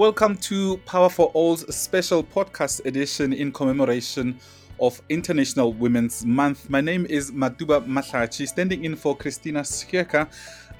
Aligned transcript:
Welcome 0.00 0.38
to 0.38 0.78
Power 0.86 1.10
for 1.10 1.30
All's 1.34 1.76
special 1.76 2.24
podcast 2.24 2.86
edition 2.86 3.34
in 3.34 3.52
commemoration 3.52 4.40
of 4.80 4.98
International 5.10 5.74
Women's 5.74 6.24
Month. 6.24 6.70
My 6.70 6.80
name 6.80 7.04
is 7.10 7.30
Maduba 7.32 7.84
Mahlachi, 7.86 8.48
standing 8.48 8.86
in 8.86 8.96
for 8.96 9.14
Kristina 9.14 9.60
Skierka. 9.60 10.26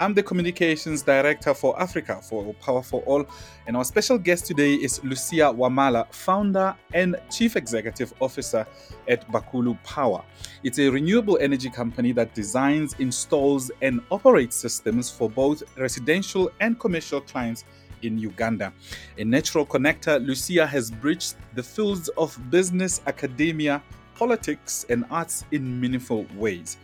I'm 0.00 0.14
the 0.14 0.22
Communications 0.22 1.02
Director 1.02 1.52
for 1.52 1.78
Africa 1.78 2.20
for 2.22 2.54
Power 2.54 2.82
for 2.82 3.02
All, 3.02 3.26
and 3.66 3.76
our 3.76 3.84
special 3.84 4.16
guest 4.16 4.46
today 4.46 4.72
is 4.72 5.04
Lucia 5.04 5.52
Wamala, 5.52 6.10
founder 6.14 6.74
and 6.94 7.14
Chief 7.30 7.56
Executive 7.56 8.14
Officer 8.20 8.66
at 9.06 9.30
Bakulu 9.30 9.76
Power. 9.84 10.24
It's 10.64 10.78
a 10.78 10.88
renewable 10.88 11.36
energy 11.42 11.68
company 11.68 12.12
that 12.12 12.32
designs, 12.32 12.94
installs, 12.98 13.70
and 13.82 14.00
operates 14.10 14.56
systems 14.56 15.10
for 15.10 15.28
both 15.28 15.62
residential 15.76 16.50
and 16.60 16.80
commercial 16.80 17.20
clients 17.20 17.66
in 18.02 18.18
Uganda. 18.18 18.72
A 19.18 19.24
natural 19.24 19.66
connector, 19.66 20.24
Lucia 20.24 20.66
has 20.66 20.90
bridged 20.90 21.36
the 21.54 21.62
fields 21.62 22.08
of 22.16 22.38
business, 22.50 23.00
academia, 23.06 23.82
politics, 24.14 24.84
and 24.88 25.04
arts 25.10 25.44
in 25.50 25.80
meaningful 25.80 26.26
ways. 26.36 26.76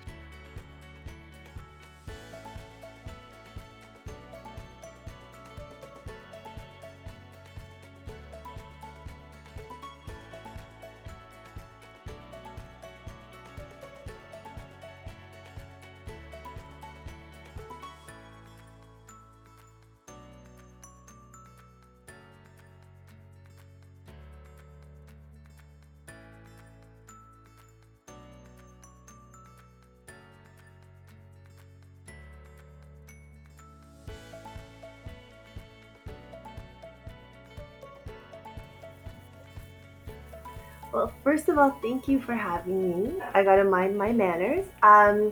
Well, 40.97 41.13
first 41.23 41.51
of 41.51 41.59
all, 41.59 41.73
thank 41.83 42.09
you 42.09 42.19
for 42.19 42.33
having 42.33 42.89
me. 42.89 43.21
I 43.35 43.45
gotta 43.45 43.65
mind 43.65 43.99
my 43.99 44.13
manners. 44.13 44.65
Um, 44.83 45.31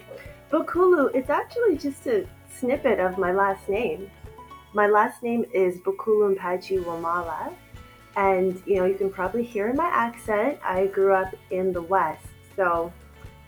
Bakulu, 0.53 1.11
it's 1.15 1.31
actually 1.31 1.79
just 1.79 2.07
a 2.07 2.27
snippet 2.55 3.01
of 3.01 3.17
my 3.17 3.33
last 3.33 3.67
name. 3.67 4.11
My 4.75 4.89
last 4.89 5.23
name 5.23 5.47
is 5.55 5.79
Bakulu 5.79 6.37
Mpaji 6.37 6.85
Wamala, 6.85 7.55
and 8.15 8.63
you 8.67 8.77
know 8.77 8.85
you 8.85 8.95
can 8.95 9.09
probably 9.09 9.43
hear 9.43 9.69
in 9.69 9.77
my 9.77 9.87
accent. 9.87 10.59
I 10.63 10.89
grew 10.89 11.15
up 11.15 11.35
in 11.51 11.73
the 11.73 11.81
West, 11.81 12.27
so 12.57 12.93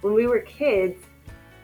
when 0.00 0.14
we 0.14 0.26
were 0.26 0.40
kids, 0.40 0.96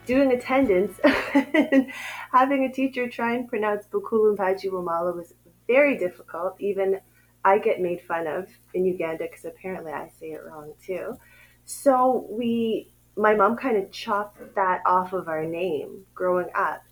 doing 0.05 0.33
attendance 0.33 0.99
and 1.33 1.91
having 2.31 2.65
a 2.65 2.71
teacher 2.71 3.09
try 3.09 3.33
and 3.33 3.47
pronounce 3.47 3.87
Bakulu 3.87 4.37
Mpaji 4.37 4.69
Wamala 4.69 5.15
was 5.15 5.33
very 5.65 5.97
difficult, 5.97 6.57
even 6.59 6.99
I 7.45 7.57
get 7.59 7.81
made 7.81 8.01
fun 8.01 8.27
of 8.27 8.47
in 8.73 8.85
Uganda 8.85 9.25
because 9.25 9.45
apparently 9.45 9.91
I 9.91 10.09
say 10.19 10.31
it 10.31 10.41
wrong 10.45 10.73
too. 10.83 11.17
So 11.65 12.27
we, 12.29 12.91
my 13.15 13.35
mom 13.35 13.57
kind 13.57 13.77
of 13.77 13.91
chopped 13.91 14.55
that 14.55 14.81
off 14.85 15.13
of 15.13 15.27
our 15.27 15.43
name 15.45 16.05
growing 16.13 16.49
up. 16.55 16.83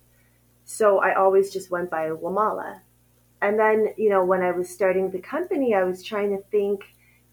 So 0.64 0.98
I 0.98 1.14
always 1.14 1.52
just 1.52 1.70
went 1.70 1.90
by 1.90 2.08
Wamala. 2.08 2.80
And 3.40 3.58
then, 3.58 3.88
you 3.96 4.08
know, 4.08 4.24
when 4.24 4.42
I 4.42 4.52
was 4.52 4.68
starting 4.68 5.10
the 5.10 5.18
company, 5.18 5.74
I 5.74 5.82
was 5.84 6.02
trying 6.02 6.30
to 6.36 6.42
think, 6.50 6.84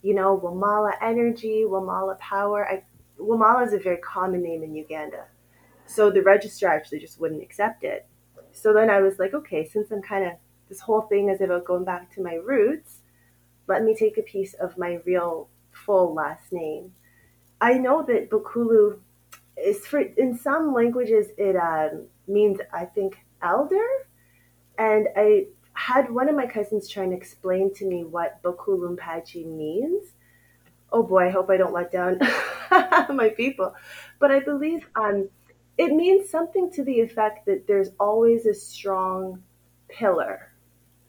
you 0.02 0.16
know, 0.16 0.40
Wamala 0.44 0.94
Energy, 1.02 1.64
Wamala 1.68 2.18
Power. 2.20 2.68
I, 2.68 2.84
Wamala 3.20 3.68
is 3.68 3.74
a 3.74 3.80
very 3.80 3.98
common 3.98 4.42
name 4.42 4.64
in 4.64 4.74
Uganda. 4.74 5.26
So 5.86 6.10
the 6.10 6.24
registrar 6.24 6.74
actually 6.74 7.00
just 7.00 7.20
wouldn't 7.20 7.44
accept 7.44 7.84
it. 7.84 8.08
So 8.52 8.74
then 8.74 8.90
I 8.90 9.02
was 9.02 9.20
like, 9.20 9.34
okay, 9.34 9.66
since 9.68 9.92
I'm 9.92 10.02
kind 10.02 10.26
of, 10.26 10.34
this 10.68 10.80
whole 10.80 11.02
thing 11.02 11.30
is 11.30 11.42
about 11.42 11.66
going 11.66 11.84
back 11.84 12.14
to 12.16 12.24
my 12.24 12.36
roots, 12.36 12.99
let 13.70 13.84
me 13.84 13.96
take 13.96 14.18
a 14.18 14.24
piece 14.24 14.56
of 14.56 14.78
my 14.78 15.00
real 15.06 15.48
full 15.72 16.14
last 16.14 16.52
name. 16.52 16.92
I 17.62 17.76
know 17.76 18.04
that 18.04 18.30
Bakulu 18.30 19.00
is 19.56 19.86
for 19.86 20.00
in 20.00 20.38
some 20.38 20.74
languages 20.74 21.28
it 21.38 21.56
um, 21.56 22.08
means 22.28 22.60
I 22.74 22.86
think 22.86 23.20
elder, 23.42 23.88
and 24.78 25.08
I 25.16 25.48
had 25.74 26.12
one 26.12 26.28
of 26.28 26.36
my 26.36 26.48
cousins 26.48 26.90
trying 26.90 27.12
to 27.12 27.16
explain 27.16 27.74
to 27.76 27.86
me 27.86 28.04
what 28.04 28.42
Bakulu 28.42 28.98
Mpaji 28.98 29.46
means. 29.46 30.14
Oh 30.92 31.04
boy, 31.04 31.28
I 31.28 31.30
hope 31.30 31.52
I 31.52 31.58
don't 31.58 31.74
let 31.74 31.92
down 31.92 32.18
my 33.16 33.30
people, 33.30 33.76
but 34.18 34.32
I 34.32 34.40
believe 34.40 34.88
um, 34.96 35.30
it 35.78 35.94
means 35.94 36.30
something 36.30 36.72
to 36.72 36.84
the 36.84 37.00
effect 37.02 37.46
that 37.46 37.68
there's 37.68 37.90
always 38.00 38.48
a 38.48 38.54
strong 38.56 39.44
pillar 39.90 40.49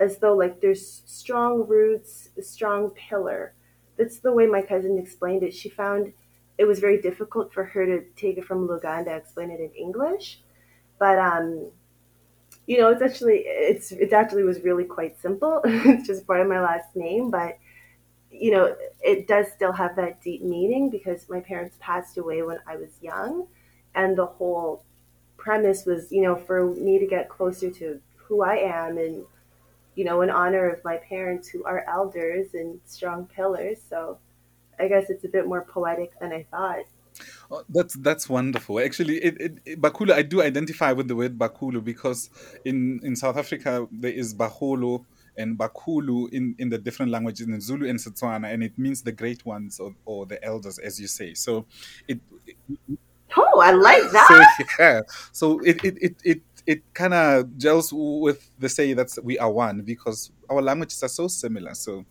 as 0.00 0.18
though 0.18 0.34
like 0.34 0.60
there's 0.60 1.02
strong 1.06 1.66
roots, 1.68 2.30
a 2.38 2.42
strong 2.42 2.90
pillar. 2.90 3.54
That's 3.98 4.18
the 4.18 4.32
way 4.32 4.46
my 4.46 4.62
cousin 4.62 4.98
explained 4.98 5.42
it. 5.42 5.54
She 5.54 5.68
found 5.68 6.12
it 6.58 6.64
was 6.64 6.80
very 6.80 7.00
difficult 7.00 7.52
for 7.52 7.64
her 7.64 7.86
to 7.86 8.04
take 8.16 8.38
it 8.38 8.44
from 8.44 8.66
Luganda, 8.68 9.16
explain 9.16 9.50
it 9.50 9.60
in 9.60 9.70
English. 9.72 10.40
But 10.98 11.18
um, 11.18 11.70
you 12.66 12.78
know, 12.78 12.88
it's 12.88 13.02
actually 13.02 13.42
it's 13.46 13.92
it 13.92 14.12
actually 14.12 14.44
was 14.44 14.62
really 14.62 14.84
quite 14.84 15.20
simple. 15.20 15.60
it's 15.64 16.06
just 16.06 16.26
part 16.26 16.40
of 16.40 16.48
my 16.48 16.60
last 16.60 16.94
name, 16.94 17.30
but 17.30 17.58
you 18.30 18.52
know, 18.52 18.76
it 19.02 19.26
does 19.28 19.46
still 19.52 19.72
have 19.72 19.96
that 19.96 20.22
deep 20.22 20.42
meaning 20.42 20.90
because 20.90 21.28
my 21.28 21.40
parents 21.40 21.76
passed 21.80 22.18
away 22.18 22.42
when 22.42 22.58
I 22.66 22.76
was 22.76 22.90
young, 23.02 23.46
and 23.94 24.16
the 24.16 24.26
whole 24.26 24.84
premise 25.36 25.84
was, 25.86 26.12
you 26.12 26.22
know, 26.22 26.36
for 26.36 26.66
me 26.74 26.98
to 26.98 27.06
get 27.06 27.28
closer 27.28 27.70
to 27.70 28.00
who 28.16 28.42
I 28.42 28.56
am 28.56 28.98
and 28.98 29.24
you 30.00 30.06
know, 30.06 30.22
in 30.22 30.30
honor 30.30 30.66
of 30.70 30.82
my 30.82 30.96
parents 30.96 31.46
who 31.46 31.62
are 31.64 31.84
elders 31.86 32.54
and 32.54 32.80
strong 32.86 33.26
pillars. 33.26 33.76
So 33.90 34.16
I 34.78 34.88
guess 34.88 35.10
it's 35.10 35.26
a 35.26 35.28
bit 35.28 35.46
more 35.46 35.60
poetic 35.60 36.18
than 36.18 36.32
I 36.32 36.46
thought. 36.50 36.86
Oh, 37.50 37.64
that's 37.68 37.94
that's 37.98 38.26
wonderful. 38.26 38.80
Actually, 38.80 39.16
it, 39.18 39.38
it, 39.38 39.58
it, 39.66 39.78
Bakulu, 39.78 40.12
I 40.12 40.22
do 40.22 40.40
identify 40.40 40.92
with 40.92 41.06
the 41.06 41.14
word 41.14 41.36
Bakulu 41.38 41.84
because 41.84 42.30
in, 42.64 42.98
in 43.02 43.14
South 43.14 43.36
Africa 43.36 43.86
there 43.92 44.10
is 44.10 44.34
Baholo 44.34 45.04
and 45.36 45.58
Bakulu 45.58 46.32
in, 46.32 46.54
in 46.58 46.70
the 46.70 46.78
different 46.78 47.12
languages 47.12 47.46
in 47.46 47.60
Zulu 47.60 47.86
and 47.86 47.98
Setswana, 47.98 48.50
and 48.54 48.62
it 48.62 48.78
means 48.78 49.02
the 49.02 49.12
great 49.12 49.44
ones 49.44 49.78
or, 49.80 49.94
or 50.06 50.24
the 50.24 50.42
elders, 50.42 50.78
as 50.78 50.98
you 50.98 51.08
say. 51.08 51.34
So 51.34 51.66
it. 52.08 52.20
oh, 53.36 53.60
I 53.60 53.72
like 53.72 54.10
that. 54.12 54.54
So, 54.56 54.64
yeah. 54.78 55.00
So 55.32 55.58
it 55.60 55.84
it, 55.84 55.98
it, 56.00 56.16
it 56.24 56.40
it 56.66 56.82
kind 56.94 57.14
of 57.14 57.56
gels 57.58 57.92
with 57.92 58.50
the 58.58 58.68
say 58.68 58.92
that 58.94 59.16
we 59.22 59.38
are 59.38 59.50
one 59.50 59.82
because 59.82 60.30
our 60.48 60.62
languages 60.62 61.02
are 61.02 61.08
so 61.08 61.28
similar. 61.28 61.74
So 61.74 62.04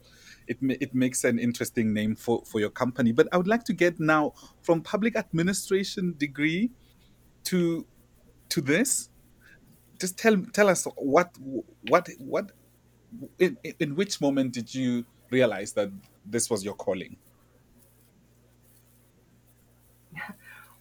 it 0.48 0.58
it 0.62 0.96
makes 0.96 1.24
an 1.24 1.40
interesting 1.40 1.94
name 1.94 2.16
for 2.16 2.44
for 2.46 2.60
your 2.60 2.70
company. 2.72 3.12
But 3.12 3.28
I 3.32 3.38
would 3.38 3.48
like 3.48 3.64
to 3.66 3.74
get 3.74 4.00
now 4.00 4.34
from 4.62 4.82
public 4.82 5.16
administration 5.16 6.16
degree 6.18 6.72
to 7.46 7.86
to 8.50 8.62
this. 8.62 9.10
Just 10.00 10.18
tell 10.18 10.38
tell 10.54 10.70
us 10.70 10.88
what 10.98 11.36
what 11.90 12.10
what 12.20 12.52
in, 13.40 13.58
in 13.80 13.96
which 13.96 14.22
moment 14.22 14.54
did 14.54 14.74
you 14.74 15.06
realize 15.31 15.74
that 15.74 15.92
this 16.26 16.50
was 16.50 16.64
your 16.64 16.76
calling? 16.76 17.18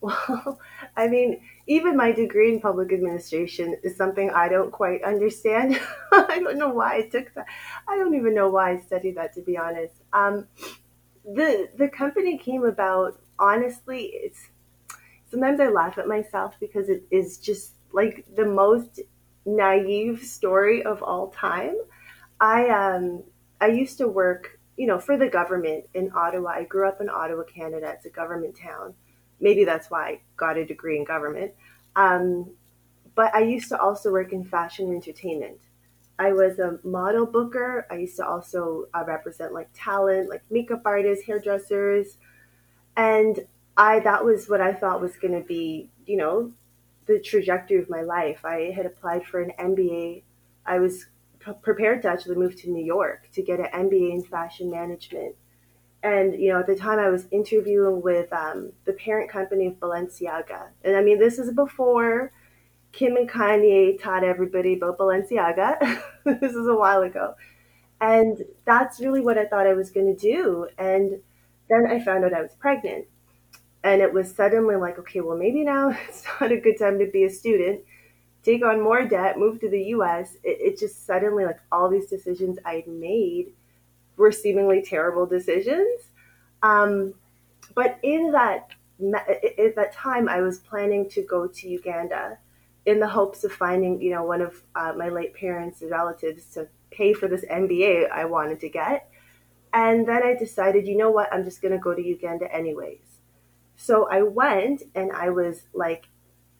Well, 0.00 0.60
I 0.98 1.06
mean, 1.06 1.40
even 1.68 1.96
my 1.96 2.10
degree 2.10 2.52
in 2.52 2.60
public 2.60 2.92
administration 2.92 3.76
is 3.84 3.96
something 3.96 4.30
I 4.30 4.48
don't 4.48 4.72
quite 4.72 5.04
understand. 5.04 5.80
I 6.12 6.40
don't 6.40 6.58
know 6.58 6.70
why 6.70 6.96
I 6.96 7.02
took 7.02 7.32
that. 7.34 7.46
I 7.86 7.96
don't 7.96 8.16
even 8.16 8.34
know 8.34 8.48
why 8.48 8.72
I 8.72 8.80
studied 8.80 9.16
that, 9.16 9.32
to 9.34 9.42
be 9.42 9.56
honest. 9.56 9.94
Um, 10.12 10.48
the 11.24 11.68
the 11.76 11.88
company 11.88 12.36
came 12.36 12.64
about 12.64 13.20
honestly. 13.38 14.10
It's 14.12 14.48
sometimes 15.30 15.60
I 15.60 15.68
laugh 15.68 15.98
at 15.98 16.08
myself 16.08 16.56
because 16.58 16.88
it 16.88 17.04
is 17.12 17.38
just 17.38 17.74
like 17.92 18.26
the 18.34 18.44
most 18.44 19.00
naive 19.46 20.24
story 20.24 20.82
of 20.82 21.00
all 21.04 21.28
time. 21.28 21.76
I 22.40 22.70
um 22.70 23.22
I 23.60 23.68
used 23.68 23.98
to 23.98 24.08
work, 24.08 24.58
you 24.76 24.88
know, 24.88 24.98
for 24.98 25.16
the 25.16 25.28
government 25.28 25.84
in 25.94 26.10
Ottawa. 26.12 26.50
I 26.50 26.64
grew 26.64 26.88
up 26.88 27.00
in 27.00 27.08
Ottawa, 27.08 27.44
Canada. 27.44 27.92
It's 27.94 28.06
a 28.06 28.10
government 28.10 28.56
town 28.56 28.94
maybe 29.40 29.64
that's 29.64 29.90
why 29.90 30.08
I 30.08 30.20
got 30.36 30.56
a 30.56 30.64
degree 30.64 30.98
in 30.98 31.04
government. 31.04 31.52
Um, 31.96 32.50
but 33.14 33.34
I 33.34 33.40
used 33.40 33.68
to 33.70 33.80
also 33.80 34.12
work 34.12 34.32
in 34.32 34.44
fashion 34.44 34.86
and 34.86 34.96
entertainment. 34.96 35.58
I 36.18 36.32
was 36.32 36.58
a 36.58 36.78
model 36.82 37.26
booker. 37.26 37.86
I 37.90 37.96
used 37.96 38.16
to 38.16 38.26
also 38.26 38.86
uh, 38.94 39.04
represent 39.06 39.52
like 39.52 39.68
talent, 39.74 40.28
like 40.28 40.42
makeup 40.50 40.82
artists, 40.84 41.24
hairdressers, 41.24 42.18
and 42.96 43.46
I 43.76 44.00
that 44.00 44.24
was 44.24 44.48
what 44.48 44.60
I 44.60 44.72
thought 44.72 45.00
was 45.00 45.16
going 45.16 45.34
to 45.34 45.46
be, 45.46 45.90
you 46.06 46.16
know, 46.16 46.52
the 47.06 47.20
trajectory 47.20 47.78
of 47.78 47.88
my 47.88 48.02
life. 48.02 48.44
I 48.44 48.72
had 48.74 48.86
applied 48.86 49.24
for 49.24 49.40
an 49.40 49.52
MBA. 49.58 50.22
I 50.66 50.78
was 50.80 51.06
prepared 51.62 52.02
to 52.02 52.08
actually 52.08 52.36
move 52.36 52.56
to 52.62 52.70
New 52.70 52.84
York 52.84 53.28
to 53.32 53.42
get 53.42 53.60
an 53.60 53.88
MBA 53.88 54.12
in 54.12 54.22
fashion 54.24 54.70
management. 54.70 55.36
And 56.02 56.40
you 56.40 56.52
know, 56.52 56.60
at 56.60 56.66
the 56.66 56.76
time, 56.76 56.98
I 56.98 57.08
was 57.08 57.26
interviewing 57.32 58.02
with 58.02 58.32
um, 58.32 58.72
the 58.84 58.92
parent 58.92 59.30
company 59.30 59.66
of 59.66 59.74
Balenciaga, 59.74 60.68
and 60.84 60.96
I 60.96 61.02
mean, 61.02 61.18
this 61.18 61.38
is 61.38 61.52
before 61.52 62.32
Kim 62.92 63.16
and 63.16 63.28
Kanye 63.28 64.00
taught 64.00 64.22
everybody 64.22 64.74
about 64.74 64.98
Balenciaga. 64.98 66.00
this 66.24 66.54
is 66.54 66.68
a 66.68 66.76
while 66.76 67.02
ago, 67.02 67.34
and 68.00 68.38
that's 68.64 69.00
really 69.00 69.20
what 69.20 69.38
I 69.38 69.46
thought 69.46 69.66
I 69.66 69.74
was 69.74 69.90
going 69.90 70.14
to 70.14 70.20
do. 70.20 70.68
And 70.78 71.20
then 71.68 71.86
I 71.90 72.00
found 72.04 72.24
out 72.24 72.32
I 72.32 72.42
was 72.42 72.54
pregnant, 72.60 73.06
and 73.82 74.00
it 74.00 74.12
was 74.12 74.32
suddenly 74.32 74.76
like, 74.76 75.00
okay, 75.00 75.20
well, 75.20 75.36
maybe 75.36 75.64
now 75.64 75.90
it's 76.08 76.22
not 76.40 76.52
a 76.52 76.60
good 76.60 76.78
time 76.78 77.00
to 77.00 77.06
be 77.06 77.24
a 77.24 77.30
student. 77.30 77.80
Take 78.44 78.64
on 78.64 78.80
more 78.80 79.04
debt, 79.04 79.36
move 79.36 79.60
to 79.60 79.68
the 79.68 79.82
US, 79.86 80.34
it, 80.44 80.58
it 80.60 80.78
just 80.78 81.04
suddenly, 81.04 81.44
like 81.44 81.58
all 81.72 81.90
these 81.90 82.06
decisions 82.06 82.56
I'd 82.64 82.86
made 82.86 83.52
were 84.18 84.32
seemingly 84.32 84.82
terrible 84.82 85.26
decisions. 85.26 86.10
Um, 86.62 87.14
but 87.74 87.98
in 88.02 88.32
that 88.32 88.72
at 89.00 89.76
that 89.76 89.92
time, 89.92 90.28
I 90.28 90.40
was 90.40 90.58
planning 90.58 91.08
to 91.10 91.22
go 91.22 91.46
to 91.46 91.68
Uganda 91.68 92.38
in 92.84 92.98
the 92.98 93.06
hopes 93.06 93.44
of 93.44 93.52
finding, 93.52 94.00
you 94.00 94.10
know, 94.10 94.24
one 94.24 94.40
of 94.40 94.62
uh, 94.74 94.92
my 94.96 95.08
late 95.08 95.34
parents' 95.34 95.82
relatives 95.82 96.46
to 96.54 96.66
pay 96.90 97.12
for 97.12 97.28
this 97.28 97.44
MBA 97.44 98.10
I 98.10 98.24
wanted 98.24 98.60
to 98.60 98.68
get. 98.68 99.10
And 99.72 100.08
then 100.08 100.22
I 100.22 100.34
decided, 100.34 100.86
you 100.86 100.96
know 100.96 101.10
what, 101.10 101.32
I'm 101.32 101.44
just 101.44 101.60
going 101.60 101.72
to 101.72 101.78
go 101.78 101.94
to 101.94 102.02
Uganda 102.02 102.52
anyways. 102.52 103.20
So 103.76 104.08
I 104.10 104.22
went 104.22 104.82
and 104.94 105.12
I 105.12 105.30
was 105.30 105.62
like 105.74 106.08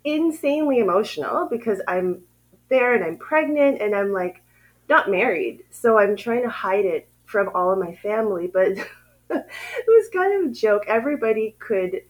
insanely 0.05 0.79
emotional 0.79 1.49
because 1.51 1.81
I'm 1.89 2.23
there 2.69 2.95
and 2.95 3.03
I'm 3.03 3.17
pregnant 3.17 3.81
and 3.81 3.95
I'm 3.95 4.13
like 4.13 4.43
not 4.89 5.11
married. 5.11 5.65
So 5.71 5.99
I'm 5.99 6.15
trying 6.15 6.43
to 6.43 6.51
hide 6.51 6.85
it 6.85 7.09
from 7.29 7.51
all 7.55 7.71
of 7.71 7.79
my 7.79 7.95
family, 7.97 8.51
but 8.51 8.69
it 9.31 9.87
was 9.87 10.09
kind 10.13 10.43
of 10.43 10.51
a 10.51 10.55
joke. 10.55 10.85
Everybody 10.89 11.55
could 11.59 12.01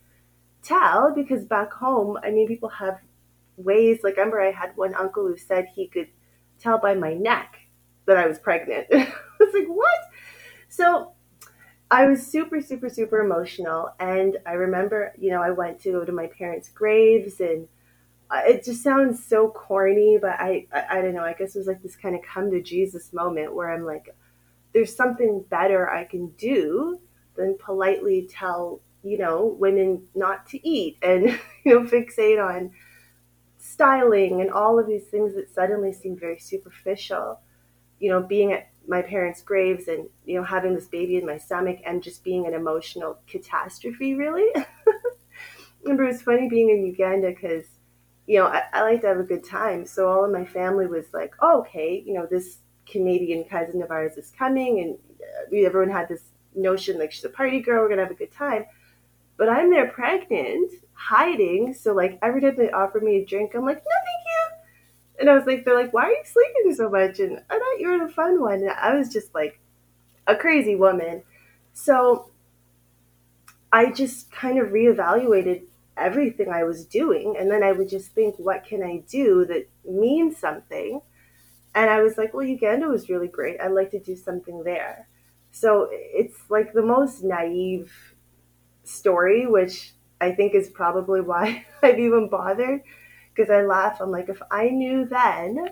tell 0.62 1.12
because 1.12 1.44
back 1.44 1.72
home, 1.72 2.16
I 2.22 2.30
mean, 2.30 2.46
people 2.46 2.68
have 2.68 3.00
ways. 3.56 3.98
Like, 4.04 4.16
I 4.16 4.20
remember 4.20 4.40
I 4.40 4.52
had 4.52 4.76
one 4.76 4.94
uncle 4.94 5.26
who 5.26 5.36
said 5.36 5.66
he 5.74 5.88
could 5.88 6.06
tell 6.60 6.78
by 6.78 6.94
my 6.94 7.14
neck 7.14 7.56
that 8.06 8.16
I 8.16 8.28
was 8.28 8.38
pregnant. 8.38 8.86
I 8.92 9.12
was 9.40 9.52
like, 9.52 9.66
what? 9.66 9.98
So 10.68 11.12
I 11.90 12.06
was 12.06 12.24
super, 12.24 12.60
super, 12.60 12.88
super 12.88 13.20
emotional. 13.20 13.90
And 13.98 14.36
I 14.46 14.52
remember, 14.52 15.14
you 15.18 15.30
know, 15.30 15.42
I 15.42 15.50
went 15.50 15.80
to 15.80 15.90
go 15.90 16.04
to 16.04 16.12
my 16.12 16.28
parents' 16.28 16.68
graves 16.68 17.40
and 17.40 17.66
uh, 18.30 18.42
it 18.46 18.64
just 18.64 18.84
sounds 18.84 19.24
so 19.24 19.48
corny, 19.48 20.16
but 20.20 20.38
I, 20.38 20.66
I, 20.72 20.98
I 20.98 21.02
don't 21.02 21.14
know. 21.14 21.24
I 21.24 21.32
guess 21.32 21.56
it 21.56 21.58
was 21.58 21.66
like 21.66 21.82
this 21.82 21.96
kind 21.96 22.14
of 22.14 22.22
come 22.22 22.52
to 22.52 22.62
Jesus 22.62 23.12
moment 23.12 23.52
where 23.52 23.72
I'm 23.72 23.84
like, 23.84 24.14
there's 24.72 24.94
something 24.94 25.44
better 25.48 25.88
I 25.88 26.04
can 26.04 26.28
do 26.38 27.00
than 27.36 27.56
politely 27.58 28.28
tell 28.30 28.80
you 29.02 29.18
know 29.18 29.56
women 29.58 30.06
not 30.14 30.46
to 30.48 30.68
eat 30.68 30.98
and 31.02 31.26
you 31.64 31.74
know 31.74 31.84
fixate 31.86 32.42
on 32.42 32.72
styling 33.58 34.40
and 34.40 34.50
all 34.50 34.78
of 34.78 34.86
these 34.86 35.04
things 35.04 35.34
that 35.34 35.52
suddenly 35.52 35.92
seem 35.92 36.16
very 36.16 36.38
superficial. 36.38 37.40
You 38.00 38.10
know, 38.10 38.22
being 38.22 38.52
at 38.52 38.68
my 38.86 39.02
parents' 39.02 39.42
graves 39.42 39.88
and 39.88 40.08
you 40.24 40.36
know 40.36 40.44
having 40.44 40.74
this 40.74 40.88
baby 40.88 41.16
in 41.16 41.26
my 41.26 41.38
stomach 41.38 41.78
and 41.84 42.02
just 42.02 42.24
being 42.24 42.46
an 42.46 42.54
emotional 42.54 43.18
catastrophe. 43.26 44.14
Really, 44.14 44.48
remember 45.82 46.04
it 46.04 46.12
was 46.12 46.22
funny 46.22 46.48
being 46.48 46.70
in 46.70 46.86
Uganda 46.86 47.28
because 47.28 47.64
you 48.26 48.38
know, 48.38 48.46
I, 48.46 48.64
I, 48.74 48.82
like 48.82 49.00
to 49.00 49.06
have 49.06 49.18
a 49.18 49.22
good 49.22 49.42
time. 49.42 49.86
So 49.86 50.06
all 50.06 50.22
of 50.22 50.30
my 50.30 50.44
family 50.44 50.86
was 50.86 51.06
like, 51.14 51.34
oh, 51.40 51.60
okay, 51.60 52.02
you 52.06 52.12
know, 52.12 52.26
this 52.30 52.58
Canadian 52.90 53.44
cousin 53.44 53.82
of 53.82 53.90
ours 53.90 54.16
is 54.16 54.32
coming. 54.38 54.80
And 54.80 54.94
uh, 55.20 55.48
we, 55.50 55.66
everyone 55.66 55.90
had 55.90 56.08
this 56.08 56.22
notion 56.54 56.98
like 56.98 57.12
she's 57.12 57.24
a 57.24 57.28
party 57.28 57.60
girl, 57.60 57.82
we're 57.82 57.94
to 57.96 58.02
have 58.02 58.10
a 58.10 58.14
good 58.14 58.32
time. 58.32 58.66
But 59.36 59.48
I'm 59.48 59.70
there 59.70 59.88
pregnant, 59.88 60.72
hiding. 60.94 61.74
So, 61.74 61.94
like, 61.94 62.18
every 62.22 62.40
time 62.40 62.56
they 62.56 62.70
offer 62.70 62.98
me 63.00 63.16
a 63.16 63.24
drink, 63.24 63.54
I'm 63.54 63.64
like, 63.64 63.76
no, 63.76 63.82
thank 63.82 64.24
you. 64.26 65.20
And 65.20 65.30
I 65.30 65.34
was 65.34 65.46
like, 65.46 65.64
they're 65.64 65.80
like, 65.80 65.92
why 65.92 66.04
are 66.04 66.10
you 66.10 66.22
sleeping 66.24 66.74
so 66.74 66.90
much? 66.90 67.20
And 67.20 67.40
I 67.50 67.58
thought 67.58 67.80
you 67.80 67.88
were 67.88 68.06
the 68.06 68.12
fun 68.12 68.40
one. 68.40 68.60
And 68.60 68.70
I 68.70 68.94
was 68.94 69.12
just 69.12 69.34
like 69.34 69.60
a 70.26 70.34
crazy 70.34 70.76
woman. 70.76 71.22
So 71.72 72.30
I 73.72 73.92
just 73.92 74.30
kind 74.32 74.58
of 74.58 74.68
reevaluated 74.68 75.62
everything 75.96 76.50
I 76.50 76.64
was 76.64 76.84
doing. 76.84 77.36
And 77.38 77.50
then 77.50 77.62
I 77.62 77.72
would 77.72 77.88
just 77.88 78.12
think, 78.12 78.36
what 78.38 78.64
can 78.64 78.82
I 78.82 79.02
do 79.08 79.44
that 79.46 79.68
means 79.84 80.36
something? 80.36 81.00
And 81.78 81.88
I 81.88 82.02
was 82.02 82.18
like, 82.18 82.34
well, 82.34 82.44
Uganda 82.44 82.88
was 82.88 83.08
really 83.08 83.28
great. 83.28 83.60
I'd 83.60 83.72
like 83.72 83.90
to 83.92 84.00
do 84.00 84.16
something 84.16 84.64
there. 84.64 85.08
So 85.52 85.88
it's 85.90 86.38
like 86.50 86.72
the 86.72 86.82
most 86.82 87.22
naive 87.22 87.92
story, 88.84 89.46
which 89.46 89.92
I 90.20 90.32
think 90.32 90.54
is 90.54 90.68
probably 90.70 91.20
why 91.20 91.64
I've 91.82 91.98
even 91.98 92.28
bothered. 92.28 92.80
Because 93.34 93.50
I 93.50 93.62
laugh. 93.62 94.00
I'm 94.00 94.10
like, 94.10 94.28
if 94.28 94.42
I 94.50 94.70
knew 94.70 95.06
then 95.06 95.68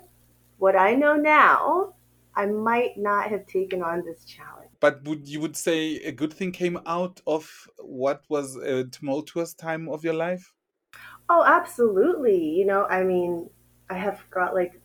what 0.58 0.76
I 0.76 0.94
know 0.94 1.16
now, 1.16 1.94
I 2.36 2.46
might 2.46 2.96
not 2.96 3.30
have 3.30 3.46
taken 3.46 3.82
on 3.82 4.04
this 4.04 4.24
challenge 4.24 4.70
but 4.80 5.02
would 5.04 5.26
you 5.26 5.40
would 5.40 5.56
say 5.56 5.96
a 5.96 6.12
good 6.12 6.32
thing 6.32 6.52
came 6.52 6.78
out 6.86 7.20
of 7.26 7.68
what 7.78 8.22
was 8.28 8.56
a 8.56 8.84
tumultuous 8.84 9.54
time 9.54 9.88
of 9.88 10.04
your 10.04 10.14
life? 10.14 10.52
Oh, 11.28 11.42
absolutely. 11.44 12.50
You 12.50 12.66
know, 12.66 12.86
I 12.86 13.02
mean, 13.02 13.48
I 13.90 13.94
have 13.94 14.20
got 14.30 14.54
like 14.54 14.80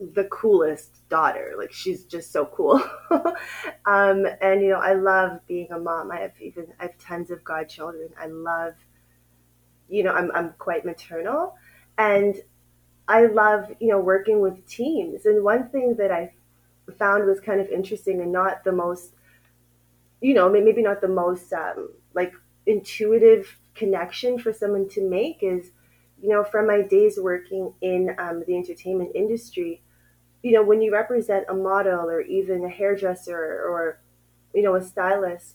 the 0.00 0.24
coolest 0.24 1.08
daughter. 1.08 1.54
Like 1.56 1.72
she's 1.72 2.04
just 2.04 2.32
so 2.32 2.46
cool. 2.46 2.82
um, 3.10 4.26
and 4.40 4.62
you 4.62 4.70
know, 4.70 4.80
I 4.80 4.94
love 4.94 5.40
being 5.46 5.70
a 5.70 5.78
mom. 5.78 6.10
I 6.10 6.20
have 6.20 6.32
even 6.40 6.66
I 6.80 6.84
have 6.84 6.98
tons 6.98 7.30
of 7.30 7.44
godchildren. 7.44 8.10
I 8.20 8.26
love, 8.26 8.74
you 9.88 10.02
know, 10.02 10.12
I'm 10.12 10.30
I'm 10.32 10.54
quite 10.58 10.84
maternal, 10.84 11.54
and 11.98 12.36
I 13.06 13.26
love 13.26 13.72
you 13.80 13.88
know 13.88 14.00
working 14.00 14.40
with 14.40 14.66
teams. 14.66 15.26
And 15.26 15.44
one 15.44 15.68
thing 15.68 15.96
that 15.98 16.10
I 16.10 16.32
found 16.98 17.26
was 17.26 17.40
kind 17.40 17.60
of 17.60 17.68
interesting 17.68 18.20
and 18.20 18.32
not 18.32 18.64
the 18.64 18.72
most, 18.72 19.14
you 20.20 20.34
know, 20.34 20.48
maybe 20.50 20.82
not 20.82 21.00
the 21.00 21.08
most 21.08 21.52
um, 21.52 21.90
like 22.14 22.34
intuitive 22.66 23.58
connection 23.74 24.38
for 24.38 24.52
someone 24.52 24.88
to 24.88 25.08
make 25.08 25.38
is, 25.42 25.70
you 26.20 26.28
know, 26.28 26.44
from 26.44 26.66
my 26.66 26.82
days 26.82 27.18
working 27.20 27.72
in 27.80 28.14
um, 28.18 28.42
the 28.46 28.56
entertainment 28.56 29.12
industry, 29.14 29.82
you 30.44 30.52
know, 30.52 30.62
when 30.62 30.82
you 30.82 30.92
represent 30.92 31.46
a 31.48 31.54
model 31.54 32.02
or 32.02 32.20
even 32.20 32.66
a 32.66 32.68
hairdresser 32.68 33.34
or, 33.34 33.98
you 34.52 34.62
know, 34.62 34.74
a 34.74 34.84
stylist, 34.84 35.54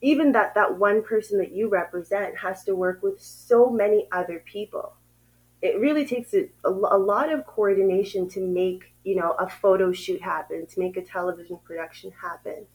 even 0.00 0.30
that 0.32 0.54
that 0.54 0.78
one 0.78 1.02
person 1.02 1.36
that 1.38 1.50
you 1.50 1.68
represent 1.68 2.38
has 2.38 2.62
to 2.62 2.76
work 2.76 3.02
with 3.02 3.20
so 3.20 3.68
many 3.68 4.06
other 4.12 4.40
people. 4.46 4.94
It 5.62 5.80
really 5.80 6.06
takes 6.06 6.32
a, 6.32 6.48
a, 6.64 6.70
lot 6.70 7.32
of 7.32 7.44
coordination 7.44 8.28
to 8.28 8.40
make 8.40 8.92
you 9.02 9.16
know 9.16 9.32
a 9.32 9.48
photo 9.48 9.90
shoot 9.90 10.20
happen 10.20 10.66
to 10.66 10.78
make 10.78 10.96
a 10.96 11.02
television 11.02 11.58
production 11.64 12.12
happen. 12.12 12.66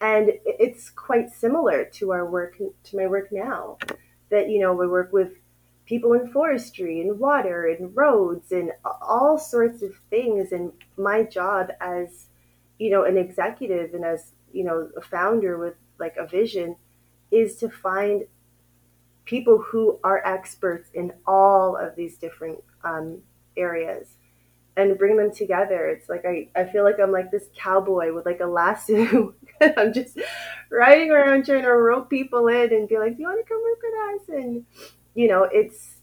And 0.00 0.32
it's 0.44 0.90
quite 0.90 1.30
similar 1.30 1.84
to 1.84 2.10
our 2.10 2.28
work 2.28 2.56
to 2.58 2.96
my 2.96 3.06
work 3.06 3.30
now 3.30 3.78
that 4.30 4.48
you 4.48 4.58
know 4.58 4.72
we 4.72 4.88
work 4.88 5.12
with 5.12 5.34
people 5.86 6.12
in 6.14 6.30
forestry 6.32 7.00
and 7.00 7.18
water 7.18 7.66
and 7.66 7.94
roads 7.96 8.52
and 8.52 8.72
all 8.84 9.38
sorts 9.38 9.82
of 9.82 9.94
things 10.10 10.52
and 10.52 10.72
my 10.96 11.22
job 11.22 11.70
as 11.80 12.26
you 12.78 12.90
know 12.90 13.04
an 13.04 13.18
executive 13.18 13.92
and 13.94 14.04
as 14.04 14.32
you 14.52 14.64
know 14.64 14.88
a 14.96 15.00
founder 15.00 15.58
with 15.58 15.74
like 15.98 16.16
a 16.16 16.26
vision 16.26 16.76
is 17.30 17.56
to 17.56 17.68
find 17.68 18.24
people 19.24 19.58
who 19.58 19.98
are 20.04 20.24
experts 20.26 20.90
in 20.94 21.12
all 21.26 21.76
of 21.76 21.96
these 21.96 22.18
different 22.18 22.62
um, 22.84 23.18
areas 23.56 24.16
and 24.76 24.98
bring 24.98 25.16
them 25.16 25.32
together. 25.32 25.86
It's 25.86 26.08
like 26.08 26.24
I, 26.24 26.48
I 26.56 26.64
feel 26.64 26.84
like 26.84 26.98
I'm 27.00 27.12
like 27.12 27.30
this 27.30 27.48
cowboy 27.56 28.12
with 28.12 28.26
like 28.26 28.40
a 28.40 28.46
lasso. 28.46 29.34
I'm 29.76 29.92
just 29.92 30.18
riding 30.70 31.10
around 31.10 31.46
trying 31.46 31.62
to 31.62 31.72
rope 31.72 32.10
people 32.10 32.48
in 32.48 32.72
and 32.72 32.88
be 32.88 32.98
like, 32.98 33.16
Do 33.16 33.22
you 33.22 33.28
want 33.28 33.44
to 33.44 33.48
come 33.48 33.62
work 33.62 33.80
with 33.82 34.20
us? 34.20 34.44
And 34.44 34.66
you 35.14 35.28
know, 35.28 35.48
it's 35.50 35.96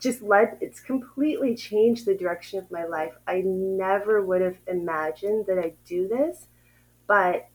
just 0.00 0.22
led 0.22 0.58
it's 0.60 0.80
completely 0.80 1.56
changed 1.56 2.06
the 2.06 2.14
direction 2.14 2.58
of 2.58 2.70
my 2.70 2.84
life. 2.84 3.12
I 3.26 3.42
never 3.44 4.22
would 4.24 4.40
have 4.42 4.58
imagined 4.66 5.46
that 5.46 5.58
I'd 5.58 5.82
do 5.84 6.06
this, 6.08 6.46
but 7.06 7.48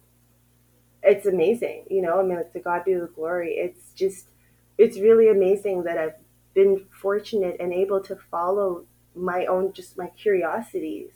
it's 1.02 1.26
amazing. 1.26 1.86
You 1.90 2.02
know, 2.02 2.20
I 2.20 2.24
mean 2.24 2.38
like 2.38 2.54
to 2.54 2.60
God 2.60 2.86
be 2.86 2.94
the 2.94 3.10
glory. 3.16 3.54
It's 3.54 3.92
just 3.94 4.30
it's 4.78 5.00
really 5.00 5.30
amazing 5.30 5.84
that 5.84 5.98
I've 5.98 6.16
been 6.54 6.86
fortunate 7.02 7.58
and 7.60 7.74
able 7.74 8.02
to 8.02 8.16
follow 8.30 8.86
my 9.16 9.46
own 9.46 9.74
just 9.74 9.98
my 9.98 10.08
curiosities 10.10 11.12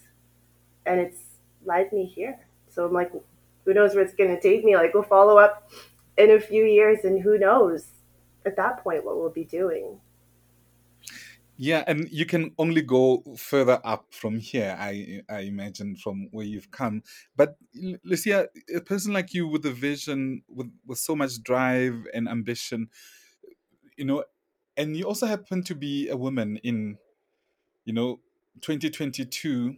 and 0.85 0.99
it's 0.99 1.19
led 1.65 1.91
me 1.91 2.05
here 2.05 2.39
so 2.69 2.85
i'm 2.85 2.93
like 2.93 3.11
who 3.65 3.73
knows 3.73 3.95
where 3.95 4.03
it's 4.03 4.13
going 4.13 4.29
to 4.29 4.41
take 4.41 4.63
me 4.63 4.75
like 4.75 4.93
we'll 4.93 5.03
follow 5.03 5.37
up 5.37 5.69
in 6.17 6.31
a 6.31 6.39
few 6.39 6.63
years 6.63 6.99
and 7.03 7.21
who 7.21 7.37
knows 7.37 7.85
at 8.47 8.55
that 8.55 8.83
point 8.83 9.03
what 9.05 9.17
we'll 9.17 9.29
be 9.29 9.45
doing 9.45 9.99
Yeah, 11.59 11.83
and 11.87 12.07
you 12.11 12.27
can 12.27 12.53
only 12.59 12.83
go 12.83 13.23
further 13.35 13.81
up 13.83 14.13
from 14.13 14.37
here, 14.37 14.77
I 14.79 15.23
I 15.27 15.39
imagine, 15.39 15.95
from 15.95 16.29
where 16.31 16.45
you've 16.45 16.69
come. 16.69 17.01
But 17.35 17.57
Lucia, 18.03 18.49
a 18.75 18.81
person 18.81 19.11
like 19.11 19.33
you 19.33 19.47
with 19.47 19.65
a 19.65 19.73
vision, 19.73 20.43
with 20.47 20.71
with 20.85 20.99
so 20.99 21.15
much 21.15 21.41
drive 21.41 22.05
and 22.13 22.29
ambition, 22.29 22.89
you 23.97 24.05
know, 24.05 24.23
and 24.77 24.95
you 24.95 25.05
also 25.05 25.25
happen 25.25 25.63
to 25.63 25.75
be 25.75 26.09
a 26.09 26.15
woman 26.15 26.57
in, 26.63 26.99
you 27.85 27.93
know, 27.93 28.19
2022 28.61 29.75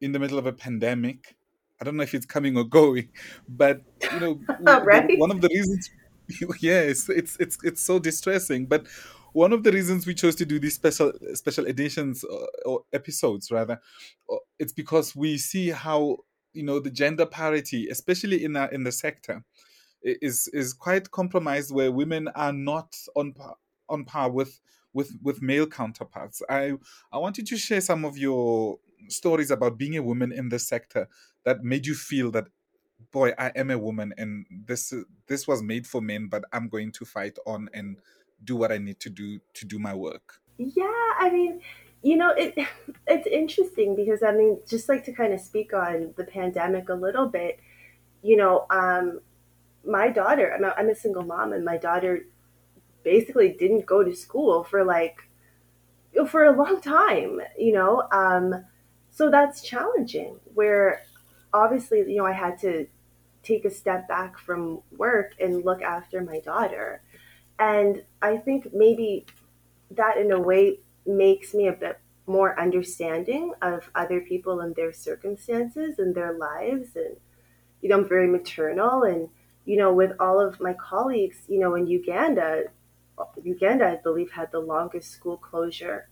in 0.00 0.12
the 0.12 0.18
middle 0.20 0.38
of 0.38 0.46
a 0.46 0.52
pandemic. 0.52 1.34
I 1.80 1.84
don't 1.84 1.96
know 1.96 2.04
if 2.04 2.14
it's 2.14 2.26
coming 2.26 2.56
or 2.56 2.64
going, 2.64 3.08
but 3.48 3.82
you 4.12 4.20
know, 4.20 4.40
right? 4.82 5.10
one 5.18 5.32
of 5.32 5.40
the 5.40 5.48
reasons, 5.48 5.90
yes, 6.60 7.08
it's 7.08 7.36
it's 7.40 7.58
it's 7.62 7.82
so 7.82 7.98
distressing. 7.98 8.66
But 8.66 8.86
one 9.32 9.52
of 9.52 9.62
the 9.62 9.72
reasons 9.72 10.06
we 10.06 10.14
chose 10.14 10.34
to 10.36 10.46
do 10.46 10.58
these 10.58 10.74
special 10.74 11.12
special 11.34 11.66
editions 11.66 12.24
or, 12.24 12.48
or 12.64 12.80
episodes 12.92 13.50
rather, 13.50 13.80
uh, 14.32 14.36
it's 14.58 14.72
because 14.72 15.14
we 15.14 15.38
see 15.38 15.70
how 15.70 16.18
you 16.52 16.62
know 16.62 16.80
the 16.80 16.90
gender 16.90 17.26
parity, 17.26 17.88
especially 17.88 18.44
in 18.44 18.56
in 18.56 18.84
the 18.84 18.92
sector, 18.92 19.44
is 20.02 20.48
is 20.52 20.72
quite 20.74 21.10
compromised 21.10 21.72
where 21.72 21.92
women 21.92 22.28
are 22.28 22.52
not 22.52 22.94
on 23.16 23.32
par, 23.32 23.56
on 23.88 24.04
par 24.04 24.30
with 24.30 24.60
with 24.92 25.16
with 25.22 25.42
male 25.42 25.66
counterparts. 25.66 26.42
I 26.48 26.74
I 27.12 27.18
wanted 27.18 27.46
to 27.46 27.56
share 27.56 27.80
some 27.80 28.04
of 28.04 28.18
your 28.18 28.78
stories 29.08 29.50
about 29.50 29.78
being 29.78 29.96
a 29.96 30.02
woman 30.02 30.32
in 30.32 30.48
this 30.48 30.66
sector 30.66 31.08
that 31.44 31.62
made 31.62 31.86
you 31.86 31.94
feel 31.94 32.30
that 32.32 32.48
boy 33.10 33.32
I 33.38 33.52
am 33.56 33.70
a 33.70 33.78
woman 33.78 34.12
and 34.18 34.46
this 34.50 34.92
this 35.26 35.46
was 35.46 35.62
made 35.62 35.86
for 35.86 36.00
men 36.00 36.28
but 36.28 36.44
I'm 36.52 36.68
going 36.68 36.92
to 36.92 37.04
fight 37.04 37.38
on 37.46 37.68
and 37.72 37.96
do 38.44 38.56
what 38.56 38.72
I 38.72 38.78
need 38.78 39.00
to 39.00 39.10
do 39.10 39.40
to 39.54 39.66
do 39.66 39.78
my 39.78 39.94
work. 39.94 40.40
Yeah, 40.58 41.12
I 41.18 41.30
mean, 41.32 41.60
you 42.02 42.16
know, 42.16 42.30
it 42.30 42.54
it's 43.06 43.26
interesting 43.26 43.96
because 43.96 44.22
I 44.22 44.32
mean, 44.32 44.60
just 44.68 44.88
like 44.88 45.04
to 45.04 45.12
kind 45.12 45.32
of 45.32 45.40
speak 45.40 45.72
on 45.72 46.14
the 46.16 46.24
pandemic 46.24 46.88
a 46.88 46.94
little 46.94 47.28
bit, 47.28 47.60
you 48.22 48.36
know, 48.36 48.66
um, 48.70 49.20
my 49.84 50.08
daughter, 50.08 50.52
I'm 50.54 50.64
a, 50.64 50.74
I'm 50.76 50.90
a 50.90 50.94
single 50.94 51.24
mom, 51.24 51.52
and 51.52 51.64
my 51.64 51.76
daughter 51.76 52.26
basically 53.04 53.50
didn't 53.50 53.86
go 53.86 54.02
to 54.02 54.14
school 54.14 54.64
for 54.64 54.84
like 54.84 55.22
for 56.28 56.44
a 56.44 56.56
long 56.56 56.80
time, 56.80 57.40
you 57.56 57.72
know. 57.72 58.08
Um, 58.12 58.64
so 59.10 59.30
that's 59.30 59.62
challenging. 59.62 60.38
Where 60.54 61.02
obviously, 61.52 61.98
you 62.00 62.16
know, 62.16 62.26
I 62.26 62.32
had 62.32 62.58
to 62.60 62.86
take 63.42 63.64
a 63.64 63.70
step 63.70 64.08
back 64.08 64.38
from 64.38 64.80
work 64.96 65.34
and 65.40 65.64
look 65.64 65.82
after 65.82 66.22
my 66.22 66.40
daughter, 66.40 67.02
and 67.58 68.02
I 68.22 68.36
think 68.36 68.72
maybe 68.72 69.26
that 69.92 70.18
in 70.18 70.32
a 70.32 70.40
way 70.40 70.80
makes 71.06 71.54
me 71.54 71.68
a 71.68 71.72
bit 71.72 71.98
more 72.26 72.60
understanding 72.60 73.52
of 73.62 73.90
other 73.94 74.20
people 74.20 74.60
and 74.60 74.76
their 74.76 74.92
circumstances 74.92 75.98
and 75.98 76.14
their 76.14 76.34
lives. 76.36 76.94
And 76.94 77.16
you 77.80 77.88
know 77.88 77.98
i'm 77.98 78.08
very 78.08 78.26
maternal 78.26 79.02
and 79.02 79.28
you 79.64 79.76
know 79.76 79.92
with 79.92 80.12
all 80.20 80.40
of 80.40 80.60
my 80.60 80.72
colleagues 80.74 81.38
you 81.48 81.58
know 81.58 81.74
in 81.74 81.86
uganda 81.86 82.64
uganda 83.42 83.86
i 83.86 83.96
believe 83.96 84.30
had 84.32 84.50
the 84.52 84.58
longest 84.58 85.10
school 85.10 85.36
closure 85.36 86.08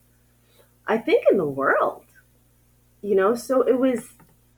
i 0.87 0.99
think 0.99 1.25
in 1.31 1.37
the 1.37 1.47
world. 1.47 2.05
You 3.03 3.15
know 3.15 3.35
so 3.35 3.63
it 3.63 3.79
was 3.79 4.15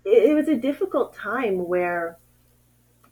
it, 0.08 0.30
it 0.30 0.34
was 0.34 0.48
a 0.48 0.56
difficult 0.56 1.14
time 1.14 1.68
where 1.68 2.18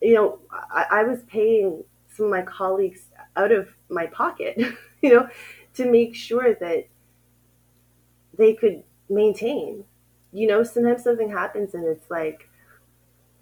you 0.02 0.14
know 0.14 0.38
I, 0.50 0.86
I 0.90 1.04
was 1.04 1.22
paying 1.24 1.84
some 2.14 2.26
of 2.26 2.30
my 2.32 2.42
colleagues 2.42 3.02
out 3.36 3.52
of 3.52 3.68
my 3.88 4.06
pocket 4.06 4.56
you 5.02 5.14
know 5.14 5.28
to 5.74 5.90
make 5.90 6.14
sure 6.14 6.54
that 6.54 6.86
they 8.36 8.54
could 8.54 8.82
maintain. 9.08 9.84
You 10.32 10.46
know, 10.48 10.62
sometimes 10.62 11.04
something 11.04 11.30
happens 11.30 11.74
and 11.74 11.84
it's 11.86 12.10
like, 12.10 12.48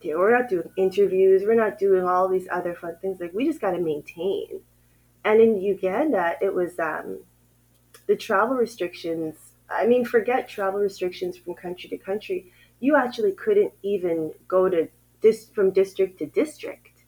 "Yeah, 0.03 0.17
we're 0.17 0.37
not 0.39 0.49
doing 0.51 0.71
interviews, 0.77 1.45
we're 1.45 1.55
not 1.55 1.79
doing 1.79 2.05
all 2.07 2.29
these 2.29 2.49
other 2.53 2.75
fun 2.75 2.97
things. 3.03 3.21
Like, 3.21 3.35
we 3.35 3.47
just 3.47 3.61
got 3.61 3.73
to 3.73 3.81
maintain. 3.81 4.63
And 5.25 5.41
in 5.41 5.61
Uganda, 5.61 6.37
it 6.43 6.55
was 6.55 6.79
um, 6.81 7.21
the 8.09 8.17
travel 8.17 8.57
restrictions. 8.57 9.37
I 9.71 9.87
mean, 9.87 10.05
forget 10.07 10.49
travel 10.49 10.81
restrictions 10.81 11.39
from 11.39 11.55
country 11.55 11.91
to 11.91 11.99
country. 11.99 12.53
You 12.81 12.97
actually 12.97 13.33
couldn't 13.33 13.73
even 13.83 14.33
go 14.49 14.69
to 14.69 14.89
this 15.21 15.49
from 15.49 15.71
district 15.71 16.19
to 16.19 16.27
district 16.27 17.05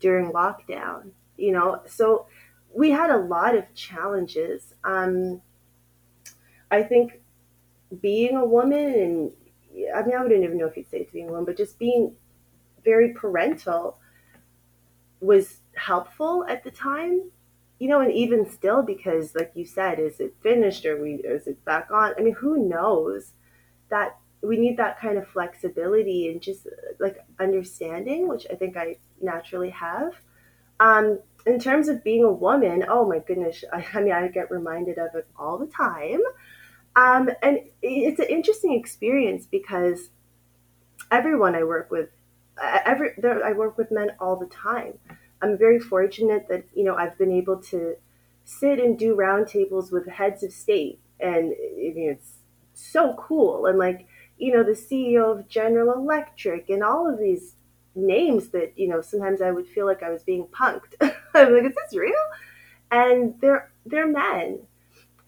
during 0.00 0.32
lockdown. 0.32 1.10
You 1.36 1.52
know, 1.52 1.82
so 1.86 2.26
we 2.74 2.90
had 2.90 3.10
a 3.10 3.18
lot 3.18 3.56
of 3.56 3.72
challenges. 3.74 4.74
Um, 4.84 5.42
I 6.70 6.82
think 6.82 7.20
being 8.00 8.36
a 8.36 8.44
woman 8.44 8.94
and 8.94 9.32
I 9.94 10.02
mean 10.02 10.16
I 10.16 10.22
wouldn't 10.22 10.42
even 10.42 10.58
know 10.58 10.66
if 10.66 10.76
you'd 10.76 10.90
say 10.90 10.98
it's 10.98 11.12
being 11.12 11.28
a 11.28 11.30
woman, 11.30 11.44
but 11.44 11.56
just 11.56 11.78
being 11.78 12.16
very 12.84 13.12
parental 13.12 13.98
was 15.20 15.60
helpful 15.74 16.44
at 16.48 16.64
the 16.64 16.70
time. 16.70 17.30
You 17.78 17.88
know, 17.88 18.00
and 18.00 18.10
even 18.12 18.50
still 18.50 18.82
because 18.82 19.34
like 19.34 19.52
you 19.54 19.66
said, 19.66 19.98
is 19.98 20.18
it 20.18 20.34
finished 20.42 20.86
or 20.86 21.00
we 21.00 21.16
is 21.16 21.46
it 21.46 21.62
back 21.64 21.90
on? 21.90 22.14
I 22.18 22.22
mean, 22.22 22.34
who 22.34 22.68
knows? 22.68 23.32
That 23.90 24.18
we 24.46 24.56
need 24.56 24.76
that 24.76 25.00
kind 25.00 25.18
of 25.18 25.28
flexibility 25.28 26.28
and 26.28 26.40
just 26.40 26.66
like 26.98 27.18
understanding, 27.40 28.28
which 28.28 28.46
I 28.50 28.54
think 28.54 28.76
I 28.76 28.96
naturally 29.20 29.70
have. 29.70 30.12
Um, 30.78 31.20
in 31.46 31.58
terms 31.58 31.88
of 31.88 32.04
being 32.04 32.24
a 32.24 32.32
woman, 32.32 32.84
oh 32.88 33.06
my 33.06 33.20
goodness, 33.20 33.64
I, 33.72 33.84
I 33.94 34.00
mean, 34.00 34.12
I 34.12 34.28
get 34.28 34.50
reminded 34.50 34.98
of 34.98 35.14
it 35.14 35.26
all 35.38 35.58
the 35.58 35.66
time. 35.66 36.20
Um, 36.96 37.30
and 37.42 37.60
it's 37.82 38.20
an 38.20 38.26
interesting 38.28 38.72
experience 38.72 39.46
because 39.46 40.10
everyone 41.10 41.54
I 41.54 41.62
work 41.64 41.90
with, 41.90 42.08
every 42.62 43.10
I 43.44 43.52
work 43.52 43.76
with 43.76 43.90
men 43.90 44.12
all 44.18 44.36
the 44.36 44.46
time. 44.46 44.94
I'm 45.42 45.58
very 45.58 45.78
fortunate 45.78 46.46
that 46.48 46.64
you 46.74 46.84
know 46.84 46.96
I've 46.96 47.18
been 47.18 47.32
able 47.32 47.60
to 47.64 47.96
sit 48.44 48.80
and 48.80 48.98
do 48.98 49.14
roundtables 49.14 49.92
with 49.92 50.08
heads 50.08 50.42
of 50.42 50.52
state, 50.52 50.98
and 51.20 51.52
I 51.52 51.92
mean, 51.94 52.16
it's 52.16 52.38
so 52.72 53.14
cool. 53.18 53.66
And 53.66 53.78
like 53.78 54.06
you 54.38 54.52
know 54.52 54.62
the 54.62 54.72
CEO 54.72 55.38
of 55.38 55.48
General 55.48 55.94
Electric 55.94 56.68
and 56.68 56.82
all 56.82 57.08
of 57.10 57.18
these 57.18 57.54
names 57.94 58.48
that 58.50 58.72
you 58.76 58.88
know 58.88 59.00
sometimes 59.00 59.40
I 59.40 59.50
would 59.50 59.66
feel 59.66 59.86
like 59.86 60.02
I 60.02 60.10
was 60.10 60.22
being 60.22 60.46
punked. 60.46 60.94
I'm 61.34 61.52
like, 61.52 61.64
is 61.64 61.74
this 61.74 61.98
real? 61.98 62.14
And 62.90 63.34
they're 63.40 63.70
they're 63.84 64.06
men, 64.06 64.60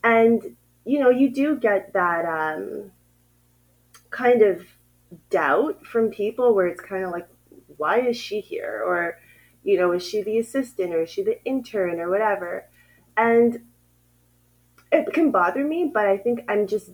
and 0.04 0.56
you 0.84 1.00
know 1.00 1.10
you 1.10 1.30
do 1.30 1.56
get 1.56 1.92
that 1.94 2.24
um, 2.24 2.92
kind 4.10 4.42
of 4.42 4.64
doubt 5.30 5.84
from 5.86 6.10
people 6.10 6.54
where 6.54 6.66
it's 6.66 6.80
kind 6.80 7.04
of 7.04 7.10
like, 7.10 7.28
why 7.76 8.00
is 8.00 8.16
she 8.16 8.40
here? 8.40 8.82
Or, 8.84 9.18
you 9.62 9.78
know, 9.78 9.92
is 9.92 10.06
she 10.06 10.22
the 10.22 10.38
assistant 10.38 10.94
or 10.94 11.02
is 11.02 11.10
she 11.10 11.22
the 11.22 11.42
intern 11.44 12.00
or 12.00 12.10
whatever? 12.10 12.68
And 13.16 13.64
it 14.90 15.12
can 15.12 15.30
bother 15.30 15.64
me, 15.64 15.90
but 15.92 16.06
I 16.06 16.16
think 16.16 16.44
I'm 16.48 16.66
just 16.66 16.90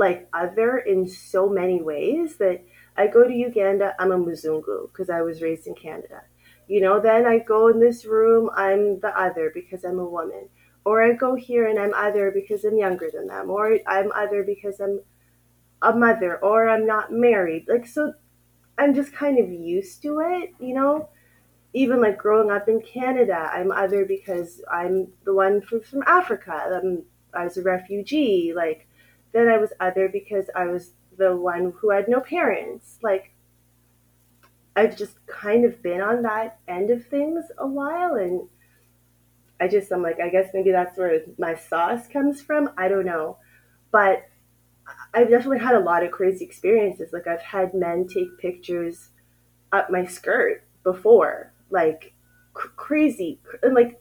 like 0.00 0.28
other 0.32 0.78
in 0.78 1.06
so 1.06 1.46
many 1.46 1.82
ways 1.82 2.36
that 2.38 2.64
I 2.96 3.06
go 3.06 3.22
to 3.22 3.34
Uganda, 3.34 3.94
I'm 3.98 4.12
a 4.12 4.18
Muzungu 4.18 4.90
because 4.90 5.10
I 5.10 5.20
was 5.20 5.42
raised 5.42 5.66
in 5.66 5.74
Canada. 5.74 6.22
You 6.68 6.80
know, 6.80 7.00
then 7.00 7.26
I 7.26 7.38
go 7.38 7.68
in 7.68 7.80
this 7.80 8.06
room, 8.06 8.48
I'm 8.56 8.98
the 9.00 9.12
other 9.14 9.50
because 9.52 9.84
I'm 9.84 9.98
a 9.98 10.04
woman. 10.18 10.48
Or 10.86 11.02
I 11.02 11.12
go 11.12 11.34
here 11.34 11.68
and 11.68 11.78
I'm 11.78 11.92
other 11.92 12.30
because 12.30 12.64
I'm 12.64 12.78
younger 12.78 13.10
than 13.12 13.26
them. 13.26 13.50
Or 13.50 13.78
I'm 13.86 14.10
other 14.12 14.42
because 14.42 14.80
I'm 14.80 15.00
a 15.82 15.92
mother 15.92 16.38
or 16.38 16.70
I'm 16.70 16.86
not 16.86 17.12
married. 17.12 17.66
Like, 17.68 17.86
so 17.86 18.14
I'm 18.78 18.94
just 18.94 19.12
kind 19.12 19.38
of 19.38 19.50
used 19.50 20.00
to 20.02 20.20
it, 20.20 20.54
you 20.58 20.74
know? 20.74 21.10
Even 21.74 22.00
like 22.00 22.16
growing 22.16 22.50
up 22.50 22.68
in 22.68 22.80
Canada, 22.80 23.50
I'm 23.52 23.70
other 23.70 24.06
because 24.06 24.62
I'm 24.72 25.08
the 25.24 25.34
one 25.34 25.60
from, 25.60 25.82
from 25.82 26.02
Africa. 26.06 26.54
I'm, 26.82 27.04
I 27.34 27.44
was 27.44 27.58
a 27.58 27.62
refugee. 27.62 28.54
Like, 28.56 28.88
then 29.32 29.48
I 29.48 29.58
was 29.58 29.72
other 29.80 30.08
because 30.08 30.50
I 30.54 30.66
was 30.66 30.92
the 31.16 31.36
one 31.36 31.72
who 31.78 31.90
had 31.90 32.08
no 32.08 32.20
parents. 32.20 32.98
Like, 33.02 33.32
I've 34.76 34.96
just 34.96 35.14
kind 35.26 35.64
of 35.64 35.82
been 35.82 36.00
on 36.00 36.22
that 36.22 36.58
end 36.66 36.90
of 36.90 37.06
things 37.06 37.44
a 37.58 37.66
while. 37.66 38.14
And 38.14 38.48
I 39.60 39.68
just, 39.68 39.92
I'm 39.92 40.02
like, 40.02 40.20
I 40.20 40.28
guess 40.30 40.50
maybe 40.54 40.70
that's 40.70 40.96
where 40.96 41.22
my 41.38 41.54
sauce 41.54 42.08
comes 42.08 42.40
from. 42.40 42.70
I 42.76 42.88
don't 42.88 43.06
know. 43.06 43.38
But 43.92 44.24
I've 45.12 45.30
definitely 45.30 45.58
had 45.58 45.74
a 45.74 45.80
lot 45.80 46.04
of 46.04 46.10
crazy 46.10 46.44
experiences. 46.44 47.12
Like 47.12 47.26
I've 47.26 47.42
had 47.42 47.74
men 47.74 48.06
take 48.06 48.38
pictures 48.38 49.10
up 49.72 49.90
my 49.90 50.04
skirt 50.04 50.64
before, 50.82 51.52
like 51.70 52.12
cr- 52.54 52.68
crazy 52.76 53.40
and 53.62 53.74
like 53.74 54.00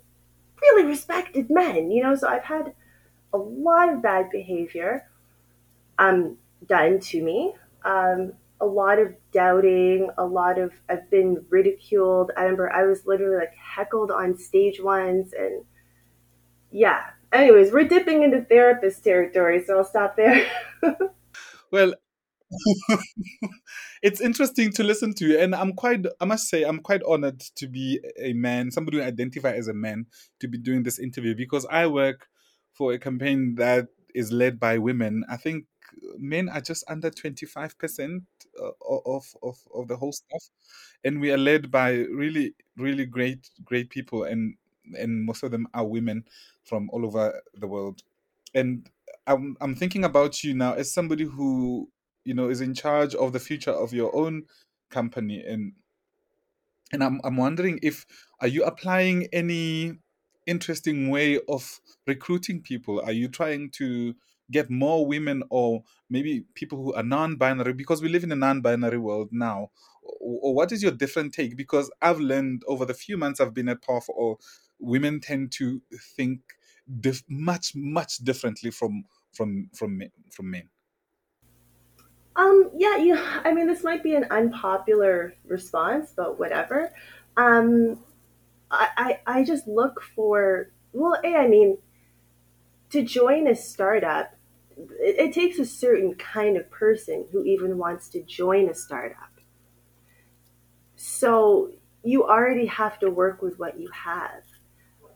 really 0.61 0.85
respected 0.85 1.49
men, 1.49 1.91
you 1.91 2.03
know. 2.03 2.15
So 2.15 2.27
I've 2.27 2.43
had 2.43 2.73
a 3.33 3.37
lot 3.37 3.93
of 3.93 4.01
bad 4.01 4.29
behavior 4.29 5.08
um 5.99 6.37
done 6.65 6.99
to 6.99 7.21
me. 7.21 7.53
Um 7.85 8.33
a 8.61 8.65
lot 8.65 8.99
of 8.99 9.13
doubting, 9.31 10.09
a 10.17 10.25
lot 10.25 10.57
of 10.57 10.73
I've 10.89 11.09
been 11.09 11.45
ridiculed. 11.49 12.31
I 12.35 12.43
remember 12.43 12.73
I 12.73 12.85
was 12.85 13.05
literally 13.05 13.37
like 13.37 13.53
heckled 13.55 14.11
on 14.11 14.37
stage 14.37 14.81
once 14.81 15.31
and 15.37 15.63
yeah, 16.71 17.01
anyways, 17.33 17.71
we're 17.71 17.87
dipping 17.87 18.23
into 18.23 18.41
therapist 18.41 19.03
territory, 19.03 19.63
so 19.63 19.77
I'll 19.77 19.83
stop 19.83 20.15
there. 20.15 20.49
well, 21.71 21.93
it's 24.03 24.21
interesting 24.21 24.71
to 24.73 24.83
listen 24.83 25.13
to, 25.15 25.39
and 25.39 25.55
I'm 25.55 25.73
quite, 25.73 26.05
I 26.19 26.25
must 26.25 26.47
say, 26.47 26.63
I'm 26.63 26.79
quite 26.79 27.01
honored 27.07 27.39
to 27.55 27.67
be 27.67 27.99
a 28.19 28.33
man, 28.33 28.71
somebody 28.71 28.97
who 28.97 29.03
identify 29.03 29.51
as 29.51 29.67
a 29.67 29.73
man, 29.73 30.05
to 30.39 30.47
be 30.47 30.57
doing 30.57 30.83
this 30.83 30.99
interview 30.99 31.35
because 31.35 31.65
I 31.69 31.87
work 31.87 32.27
for 32.73 32.93
a 32.93 32.99
campaign 32.99 33.55
that 33.55 33.87
is 34.15 34.31
led 34.31 34.59
by 34.59 34.77
women. 34.77 35.23
I 35.29 35.37
think 35.37 35.65
men 36.17 36.49
are 36.49 36.61
just 36.61 36.83
under 36.87 37.09
25% 37.09 38.21
uh, 38.61 38.69
of, 38.87 39.35
of, 39.43 39.57
of 39.73 39.87
the 39.87 39.97
whole 39.97 40.11
stuff. 40.11 40.49
And 41.03 41.19
we 41.19 41.31
are 41.31 41.37
led 41.37 41.71
by 41.71 41.91
really, 41.91 42.55
really 42.77 43.05
great, 43.05 43.49
great 43.63 43.89
people. 43.89 44.23
And, 44.23 44.55
and 44.97 45.23
most 45.23 45.43
of 45.43 45.51
them 45.51 45.67
are 45.73 45.85
women 45.85 46.25
from 46.63 46.89
all 46.91 47.05
over 47.05 47.41
the 47.55 47.67
world. 47.67 48.03
And 48.53 48.89
I'm, 49.27 49.55
I'm 49.61 49.75
thinking 49.75 50.03
about 50.03 50.43
you 50.43 50.53
now 50.53 50.73
as 50.73 50.91
somebody 50.91 51.23
who, 51.23 51.89
you 52.25 52.33
know, 52.33 52.49
is 52.49 52.61
in 52.61 52.73
charge 52.73 53.15
of 53.15 53.33
the 53.33 53.39
future 53.39 53.71
of 53.71 53.93
your 53.93 54.15
own 54.15 54.43
company. 54.89 55.43
And, 55.43 55.73
and 56.91 57.03
I'm, 57.03 57.21
I'm 57.23 57.37
wondering 57.37 57.79
if, 57.81 58.05
are 58.41 58.47
you 58.47 58.63
applying 58.63 59.27
any 59.31 59.99
interesting 60.47 61.09
way 61.09 61.39
of 61.47 61.79
recruiting 62.07 62.61
people? 62.61 63.01
Are 63.01 63.11
you 63.11 63.27
trying 63.27 63.69
to 63.71 64.15
get 64.51 64.69
more 64.69 65.05
women 65.05 65.43
or 65.49 65.83
maybe 66.09 66.45
people 66.55 66.81
who 66.83 66.93
are 66.93 67.03
non-binary 67.03 67.73
because 67.73 68.01
we 68.01 68.09
live 68.09 68.23
in 68.23 68.31
a 68.31 68.35
non-binary 68.35 68.97
world 68.97 69.29
now 69.31 69.69
or, 70.01 70.53
what 70.55 70.71
is 70.71 70.81
your 70.81 70.91
different 70.91 71.33
take? 71.33 71.55
Because 71.55 71.91
i've 72.01 72.19
learned 72.19 72.63
over 72.67 72.85
the 72.85 72.93
few 72.93 73.17
months 73.17 73.39
i've 73.39 73.53
been 73.53 73.69
at 73.69 73.79
All 73.87 74.39
women 74.79 75.19
tend 75.19 75.51
to 75.53 75.81
think 76.15 76.41
dif- 76.99 77.23
much 77.29 77.75
much 77.75 78.17
differently 78.17 78.71
from 78.71 79.03
from 79.33 79.69
from 79.75 80.01
from 80.31 80.51
men. 80.51 80.69
Um 82.35 82.71
yeah 82.75 82.97
you 82.97 83.15
i 83.17 83.53
mean 83.53 83.67
this 83.67 83.83
might 83.83 84.03
be 84.03 84.15
an 84.15 84.25
unpopular 84.31 85.33
response 85.45 86.13
but 86.15 86.39
whatever. 86.39 86.91
Um 87.37 87.99
i 88.71 88.87
i, 88.97 89.39
I 89.39 89.43
just 89.43 89.67
look 89.67 90.01
for 90.15 90.71
well 90.93 91.19
a 91.23 91.35
i 91.35 91.47
mean 91.47 91.77
to 92.91 93.03
join 93.03 93.47
a 93.47 93.55
startup 93.55 94.35
it, 94.99 95.19
it 95.19 95.33
takes 95.33 95.59
a 95.59 95.65
certain 95.65 96.15
kind 96.15 96.57
of 96.57 96.69
person 96.71 97.25
who 97.31 97.43
even 97.43 97.77
wants 97.77 98.09
to 98.09 98.21
join 98.23 98.69
a 98.69 98.73
startup. 98.73 99.31
So 100.95 101.71
you 102.03 102.25
already 102.25 102.65
have 102.67 102.99
to 102.99 103.09
work 103.09 103.41
with 103.41 103.59
what 103.59 103.79
you 103.79 103.89
have. 103.91 104.43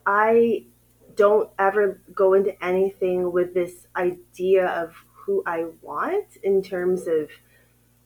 I 0.06 0.66
don't 1.16 1.50
ever 1.60 2.02
go 2.14 2.34
into 2.34 2.62
anything 2.64 3.32
with 3.32 3.54
this 3.54 3.88
idea 3.96 4.68
of 4.68 4.94
who 5.14 5.44
I 5.46 5.66
want 5.82 6.38
in 6.42 6.62
terms 6.62 7.08
of 7.08 7.30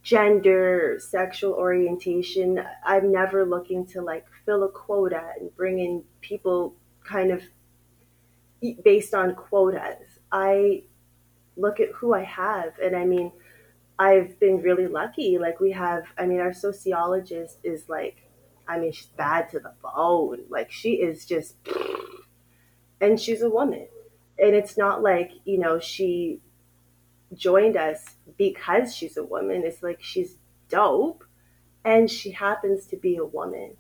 gender, 0.04 0.98
sexual 1.00 1.54
orientation. 1.54 2.64
I'm 2.86 3.12
never 3.12 3.46
looking 3.46 3.86
to 3.88 4.02
like 4.02 4.26
fill 4.46 4.64
a 4.64 4.70
quota 4.70 5.32
and 5.40 5.56
bring 5.56 5.80
in 5.80 6.04
people 6.22 6.76
kind 7.04 7.32
of 7.32 7.42
based 8.84 9.14
on 9.14 9.36
quotas. 9.36 10.20
I 10.32 10.84
look 11.58 11.80
at 11.80 11.90
who 11.90 12.14
I 12.14 12.24
have. 12.24 12.74
And 12.82 12.96
I 12.96 13.06
mean, 13.06 13.32
I've 14.00 14.40
been 14.40 14.62
really 14.62 14.88
lucky. 14.88 15.38
Like 15.38 15.60
we 15.60 15.72
have, 15.72 16.04
I 16.18 16.26
mean, 16.26 16.40
our 16.40 16.54
sociologist 16.54 17.60
is 17.64 17.90
like, 17.90 18.18
I 18.68 18.80
mean, 18.80 18.92
she's 18.92 19.08
bad 19.08 19.50
to 19.50 19.60
the 19.60 19.74
bone. 19.82 20.44
Like 20.50 20.72
she 20.72 20.94
is 20.94 21.26
just, 21.26 21.56
and 23.02 23.20
she's 23.20 23.42
a 23.42 23.50
woman. 23.50 23.88
And 24.40 24.54
it's 24.54 24.78
not 24.78 25.02
like, 25.02 25.32
you 25.46 25.58
know, 25.58 25.80
she 25.80 26.42
joined 27.34 27.76
us 27.76 28.16
because 28.38 28.96
she's 28.96 29.18
a 29.18 29.24
woman. 29.24 29.64
It's 29.66 29.82
like 29.82 30.02
she's 30.02 30.38
dope 30.70 31.24
and 31.84 32.10
she 32.10 32.32
happens 32.32 32.86
to 32.88 32.98
be 32.98 33.16
a 33.18 33.26
woman. 33.26 33.78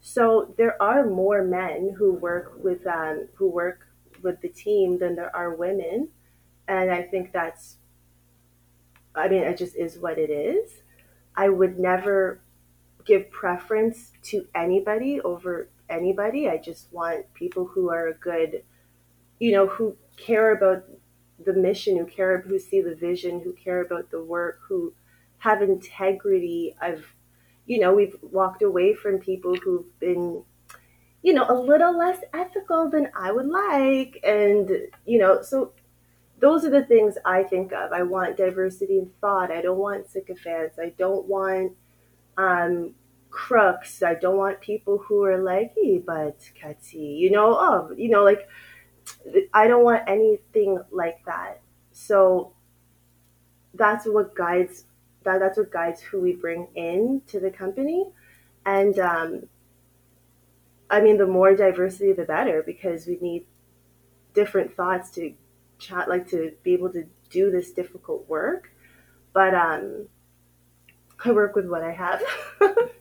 So 0.00 0.54
there 0.58 0.80
are 0.82 1.06
more 1.06 1.42
men 1.42 1.94
who 1.96 2.12
work 2.12 2.52
with 2.62 2.86
um, 2.86 3.28
who 3.34 3.48
work 3.48 3.80
with 4.22 4.40
the 4.40 4.48
team 4.48 4.98
than 4.98 5.16
there 5.16 5.34
are 5.34 5.54
women 5.54 6.08
and 6.68 6.90
I 6.90 7.02
think 7.02 7.32
that's, 7.32 7.76
I 9.14 9.28
mean, 9.28 9.42
it 9.42 9.56
just 9.56 9.76
is 9.76 9.98
what 9.98 10.18
it 10.18 10.30
is. 10.30 10.82
I 11.36 11.48
would 11.48 11.78
never 11.78 12.40
give 13.04 13.30
preference 13.30 14.12
to 14.24 14.46
anybody 14.54 15.20
over 15.20 15.68
anybody. 15.88 16.48
I 16.48 16.58
just 16.58 16.92
want 16.92 17.32
people 17.34 17.64
who 17.64 17.90
are 17.90 18.08
a 18.08 18.14
good, 18.14 18.64
you 19.38 19.52
know, 19.52 19.66
who 19.66 19.96
care 20.16 20.56
about 20.56 20.84
the 21.44 21.52
mission, 21.52 21.96
who 21.96 22.06
care, 22.06 22.40
who 22.40 22.58
see 22.58 22.80
the 22.80 22.94
vision, 22.94 23.40
who 23.40 23.52
care 23.52 23.82
about 23.82 24.10
the 24.10 24.22
work, 24.22 24.60
who 24.66 24.92
have 25.38 25.62
integrity. 25.62 26.74
I've, 26.80 27.06
you 27.66 27.78
know, 27.78 27.94
we've 27.94 28.16
walked 28.22 28.62
away 28.62 28.94
from 28.94 29.18
people 29.18 29.54
who've 29.54 29.98
been, 30.00 30.42
you 31.22 31.32
know, 31.32 31.46
a 31.48 31.54
little 31.54 31.96
less 31.96 32.18
ethical 32.32 32.90
than 32.90 33.10
I 33.18 33.30
would 33.30 33.46
like. 33.46 34.18
And, 34.24 34.70
you 35.04 35.18
know, 35.18 35.42
so 35.42 35.72
those 36.38 36.64
are 36.64 36.70
the 36.70 36.84
things 36.84 37.16
I 37.24 37.42
think 37.42 37.72
of. 37.72 37.92
I 37.92 38.02
want 38.02 38.36
diversity 38.36 38.98
in 38.98 39.10
thought. 39.20 39.50
I 39.50 39.62
don't 39.62 39.78
want 39.78 40.10
sycophants. 40.10 40.78
I 40.78 40.92
don't 40.98 41.26
want 41.26 41.72
um, 42.36 42.94
crooks. 43.30 44.02
I 44.02 44.14
don't 44.14 44.36
want 44.36 44.60
people 44.60 44.98
who 44.98 45.24
are 45.24 45.38
like, 45.38 45.72
hey, 45.74 45.98
but 45.98 46.38
Katsi, 46.60 47.18
you 47.18 47.30
know, 47.30 47.56
oh, 47.58 47.92
you 47.96 48.10
know, 48.10 48.24
like, 48.24 48.48
I 49.54 49.66
don't 49.66 49.84
want 49.84 50.02
anything 50.08 50.78
like 50.90 51.24
that. 51.26 51.60
So 51.92 52.52
that's 53.74 54.06
what 54.06 54.34
guides 54.34 54.84
that 55.24 55.40
that's 55.40 55.58
what 55.58 55.70
guides 55.72 56.00
who 56.00 56.20
we 56.20 56.32
bring 56.32 56.68
in 56.74 57.20
to 57.26 57.40
the 57.40 57.50
company. 57.50 58.06
And 58.64 58.98
um, 58.98 59.48
I 60.88 61.00
mean, 61.00 61.18
the 61.18 61.26
more 61.26 61.54
diversity, 61.54 62.12
the 62.12 62.24
better, 62.24 62.62
because 62.62 63.06
we 63.06 63.18
need 63.20 63.46
different 64.34 64.74
thoughts 64.74 65.10
to 65.12 65.34
chat 65.78 66.08
like 66.08 66.28
to 66.28 66.52
be 66.62 66.72
able 66.72 66.90
to 66.90 67.04
do 67.30 67.50
this 67.50 67.72
difficult 67.72 68.28
work 68.28 68.70
but 69.32 69.54
um 69.54 70.06
i 71.24 71.30
work 71.30 71.54
with 71.54 71.66
what 71.66 71.82
i 71.82 71.92
have. 71.92 72.22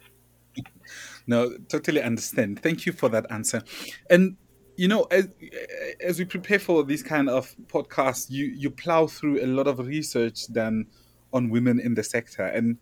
No 1.27 1.57
totally 1.69 2.01
understand. 2.01 2.61
Thank 2.61 2.85
you 2.85 2.91
for 2.91 3.09
that 3.09 3.25
answer. 3.31 3.63
And 4.09 4.37
you 4.77 4.87
know 4.87 5.03
as, 5.03 5.29
as 6.01 6.19
we 6.19 6.25
prepare 6.25 6.59
for 6.59 6.83
these 6.83 7.01
kind 7.01 7.29
of 7.29 7.55
podcasts 7.67 8.29
you 8.29 8.45
you 8.45 8.69
plow 8.69 9.07
through 9.07 9.43
a 9.43 9.47
lot 9.47 9.67
of 9.67 9.79
research 9.79 10.51
done 10.51 10.87
on 11.33 11.49
women 11.49 11.79
in 11.79 11.95
the 11.95 12.03
sector. 12.03 12.43
And 12.43 12.77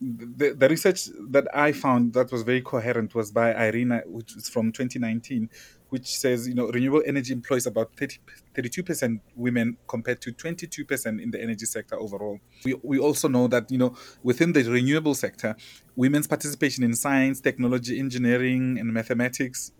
the, 0.00 0.54
the 0.56 0.68
research 0.68 1.08
that 1.28 1.46
I 1.54 1.72
found 1.72 2.14
that 2.14 2.32
was 2.32 2.42
very 2.42 2.62
coherent 2.62 3.14
was 3.14 3.30
by 3.30 3.52
IRENA, 3.52 4.02
which 4.06 4.34
is 4.34 4.48
from 4.48 4.72
2019, 4.72 5.50
which 5.90 6.16
says 6.16 6.48
you 6.48 6.54
know 6.54 6.68
renewable 6.68 7.02
energy 7.06 7.32
employs 7.34 7.66
about 7.66 7.94
30, 7.96 8.18
32% 8.54 9.20
women 9.36 9.76
compared 9.86 10.22
to 10.22 10.32
22% 10.32 11.22
in 11.22 11.30
the 11.30 11.42
energy 11.42 11.66
sector 11.66 12.00
overall. 12.00 12.38
We, 12.64 12.76
we 12.82 12.98
also 12.98 13.28
know 13.28 13.46
that 13.48 13.70
you 13.70 13.76
know 13.76 13.94
within 14.22 14.52
the 14.52 14.62
renewable 14.62 15.14
sector, 15.14 15.54
women's 15.96 16.26
participation 16.26 16.82
in 16.82 16.94
science, 16.94 17.40
technology, 17.40 17.98
engineering, 17.98 18.78
and 18.78 18.92
mathematics 18.92 19.72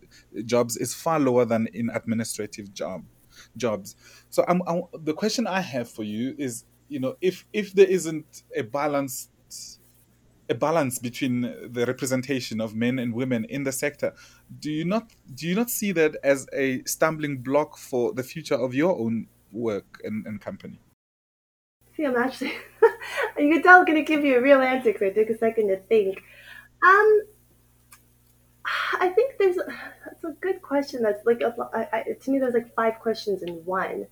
jobs 0.44 0.76
is 0.76 0.92
far 0.92 1.18
lower 1.18 1.44
than 1.46 1.66
in 1.72 1.88
administrative 1.90 2.74
job 2.74 3.04
jobs. 3.56 3.96
So 4.28 4.44
I'm, 4.46 4.60
I'm, 4.66 4.82
the 5.02 5.14
question 5.14 5.46
I 5.46 5.60
have 5.60 5.88
for 5.88 6.02
you 6.02 6.34
is 6.36 6.64
you 6.88 7.00
know 7.00 7.16
if 7.22 7.46
if 7.54 7.72
there 7.72 7.86
isn't 7.86 8.42
a 8.54 8.62
balanced 8.62 9.30
a 10.50 10.54
balance 10.54 10.98
between 10.98 11.42
the 11.42 11.84
representation 11.86 12.60
of 12.60 12.74
men 12.74 12.98
and 12.98 13.14
women 13.14 13.44
in 13.44 13.62
the 13.62 13.72
sector. 13.72 14.12
Do 14.58 14.70
you 14.70 14.84
not 14.84 15.12
do 15.34 15.46
you 15.46 15.54
not 15.54 15.70
see 15.70 15.92
that 15.92 16.16
as 16.24 16.46
a 16.52 16.82
stumbling 16.84 17.38
block 17.38 17.78
for 17.78 18.12
the 18.12 18.24
future 18.24 18.56
of 18.56 18.74
your 18.74 18.98
own 18.98 19.28
work 19.52 20.00
and, 20.04 20.26
and 20.26 20.40
company? 20.40 20.80
See, 21.96 22.04
I'm 22.04 22.16
actually 22.16 22.52
you 23.38 23.54
can 23.54 23.62
tell 23.62 23.78
I'm 23.78 23.86
gonna 23.86 24.02
give 24.02 24.24
you 24.24 24.36
a 24.38 24.42
real 24.42 24.60
answer 24.60 24.92
because 24.92 25.10
I 25.10 25.10
took 25.10 25.30
a 25.30 25.38
second 25.38 25.68
to 25.68 25.76
think. 25.76 26.18
Um, 26.84 27.22
I 28.94 29.08
think 29.14 29.34
there's 29.38 29.56
that's 30.04 30.24
a 30.24 30.32
good 30.40 30.60
question. 30.62 31.02
That's 31.02 31.24
like 31.24 31.40
a, 31.42 31.54
I, 31.72 31.88
I, 31.92 32.02
to 32.20 32.30
me, 32.30 32.40
there's 32.40 32.54
like 32.54 32.74
five 32.74 32.98
questions 32.98 33.42
in 33.42 33.64
one. 33.64 34.06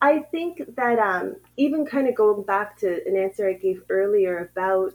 I 0.00 0.20
think 0.30 0.62
that 0.76 0.98
um, 0.98 1.36
even 1.56 1.86
kind 1.86 2.06
of 2.06 2.14
going 2.14 2.42
back 2.42 2.78
to 2.78 3.00
an 3.06 3.16
answer 3.16 3.48
I 3.48 3.54
gave 3.54 3.82
earlier 3.88 4.50
about 4.52 4.92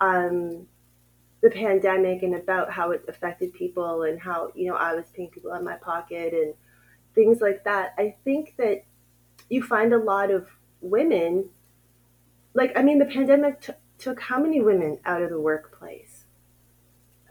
um, 0.00 0.66
the 1.42 1.50
pandemic 1.50 2.22
and 2.22 2.34
about 2.34 2.70
how 2.70 2.90
it 2.90 3.04
affected 3.08 3.52
people 3.54 4.02
and 4.02 4.20
how 4.20 4.50
you 4.54 4.68
know 4.68 4.76
I 4.76 4.94
was 4.94 5.06
paying 5.14 5.30
people 5.30 5.52
out 5.52 5.58
of 5.58 5.64
my 5.64 5.76
pocket 5.76 6.32
and 6.32 6.54
things 7.14 7.40
like 7.40 7.64
that. 7.64 7.94
I 7.98 8.16
think 8.24 8.54
that 8.58 8.84
you 9.48 9.62
find 9.62 9.92
a 9.92 9.98
lot 9.98 10.30
of 10.30 10.48
women, 10.80 11.50
like 12.54 12.76
I 12.76 12.82
mean, 12.82 12.98
the 12.98 13.06
pandemic 13.06 13.60
t- 13.60 13.72
took 13.98 14.20
how 14.20 14.40
many 14.40 14.60
women 14.60 14.98
out 15.04 15.22
of 15.22 15.30
the 15.30 15.40
workplace? 15.40 16.24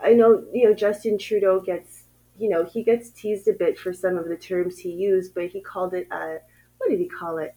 I 0.02 0.14
know 0.14 0.44
you 0.54 0.66
know 0.66 0.74
Justin 0.74 1.18
Trudeau 1.18 1.60
gets 1.60 2.06
you 2.38 2.50
know, 2.50 2.66
he 2.66 2.84
gets 2.84 3.10
teased 3.10 3.48
a 3.48 3.54
bit 3.54 3.78
for 3.80 3.94
some 3.94 4.18
of 4.18 4.28
the 4.28 4.36
terms 4.36 4.80
he 4.80 4.90
used, 4.90 5.34
but 5.34 5.48
he 5.48 5.62
called 5.62 5.94
it 5.94 6.08
a, 6.12 6.40
what 6.78 6.90
did 6.90 7.00
he 7.00 7.08
call 7.08 7.38
it? 7.38 7.56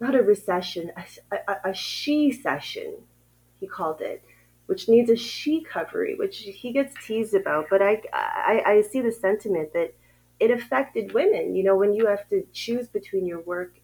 Not 0.00 0.14
a 0.14 0.22
recession, 0.22 0.92
a, 0.96 1.36
a, 1.48 1.70
a 1.70 1.74
she 1.74 2.30
session, 2.30 2.94
he 3.64 3.68
called 3.68 4.02
it, 4.02 4.22
which 4.66 4.88
needs 4.88 5.10
a 5.10 5.16
she 5.16 5.64
covery, 5.64 6.18
which 6.18 6.38
he 6.38 6.70
gets 6.72 6.94
teased 7.06 7.34
about. 7.34 7.66
But 7.70 7.80
I, 7.80 8.02
I, 8.12 8.62
I 8.66 8.82
see 8.82 9.00
the 9.00 9.10
sentiment 9.10 9.72
that 9.72 9.94
it 10.38 10.50
affected 10.50 11.14
women. 11.14 11.56
You 11.56 11.64
know, 11.64 11.76
when 11.76 11.94
you 11.94 12.06
have 12.06 12.28
to 12.28 12.46
choose 12.52 12.88
between 12.88 13.26
your 13.26 13.40
work 13.40 13.80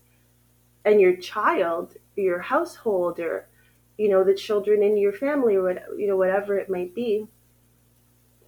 and 0.84 1.00
your 1.00 1.16
child, 1.16 1.96
your 2.16 2.40
household, 2.40 3.18
or 3.20 3.48
you 3.96 4.08
know 4.08 4.22
the 4.22 4.34
children 4.34 4.82
in 4.82 4.98
your 4.98 5.12
family, 5.12 5.56
or 5.56 5.62
what, 5.62 5.82
you 5.98 6.06
know 6.06 6.16
whatever 6.16 6.58
it 6.58 6.68
might 6.68 6.94
be, 6.94 7.26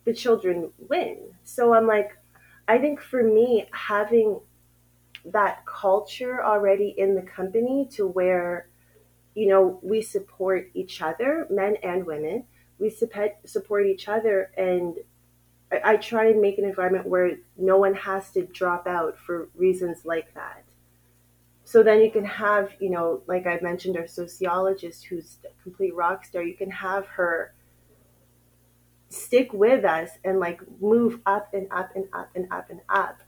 the 0.05 0.13
children 0.13 0.71
win. 0.89 1.19
So 1.45 1.73
I'm 1.73 1.87
like, 1.87 2.11
I 2.69 2.77
think 2.79 3.01
for 3.01 3.23
me 3.23 3.67
having 3.73 4.39
that 5.25 5.65
culture 5.65 6.45
already 6.45 6.95
in 6.99 7.15
the 7.15 7.23
company 7.23 7.89
to 7.93 8.07
where 8.07 8.69
you 9.35 9.49
know 9.49 9.79
we 9.83 10.03
support 10.03 10.71
each 10.75 11.03
other 11.03 11.47
men 11.51 11.77
and 11.83 12.07
women. 12.07 12.45
We 12.79 12.91
support 12.91 13.87
each 13.87 14.09
other 14.09 14.51
and 14.57 14.97
I, 15.73 15.93
I 15.93 15.97
try 15.97 16.27
and 16.27 16.41
make 16.41 16.59
an 16.59 16.65
environment 16.65 17.07
where 17.07 17.39
no 17.57 17.79
one 17.79 17.95
has 17.95 18.31
to 18.33 18.43
drop 18.43 18.87
out 18.87 19.19
for 19.19 19.49
reasons 19.55 20.05
like 20.05 20.35
that. 20.35 20.65
So 21.65 21.83
then 21.83 22.03
you 22.03 22.11
can 22.11 22.25
have 22.25 22.73
you 22.81 22.91
know 22.91 23.23
like 23.27 23.47
i 23.47 23.59
mentioned 23.63 23.97
our 23.97 24.07
sociologist 24.07 25.05
who's 25.05 25.39
a 25.45 25.63
complete 25.63 25.95
rock 25.95 26.25
star 26.25 26.43
you 26.43 26.57
can 26.57 26.71
have 26.71 27.07
her 27.07 27.55
stick 29.09 29.53
with 29.53 29.85
us 29.85 30.11
and 30.25 30.41
like 30.41 30.61
move 30.81 31.21
up 31.25 31.55
and 31.55 31.69
up 31.71 31.91
and 31.95 32.07
up 32.13 32.31
and 32.35 32.47
up 32.51 32.69
and 32.71 32.81
up. 32.89 33.21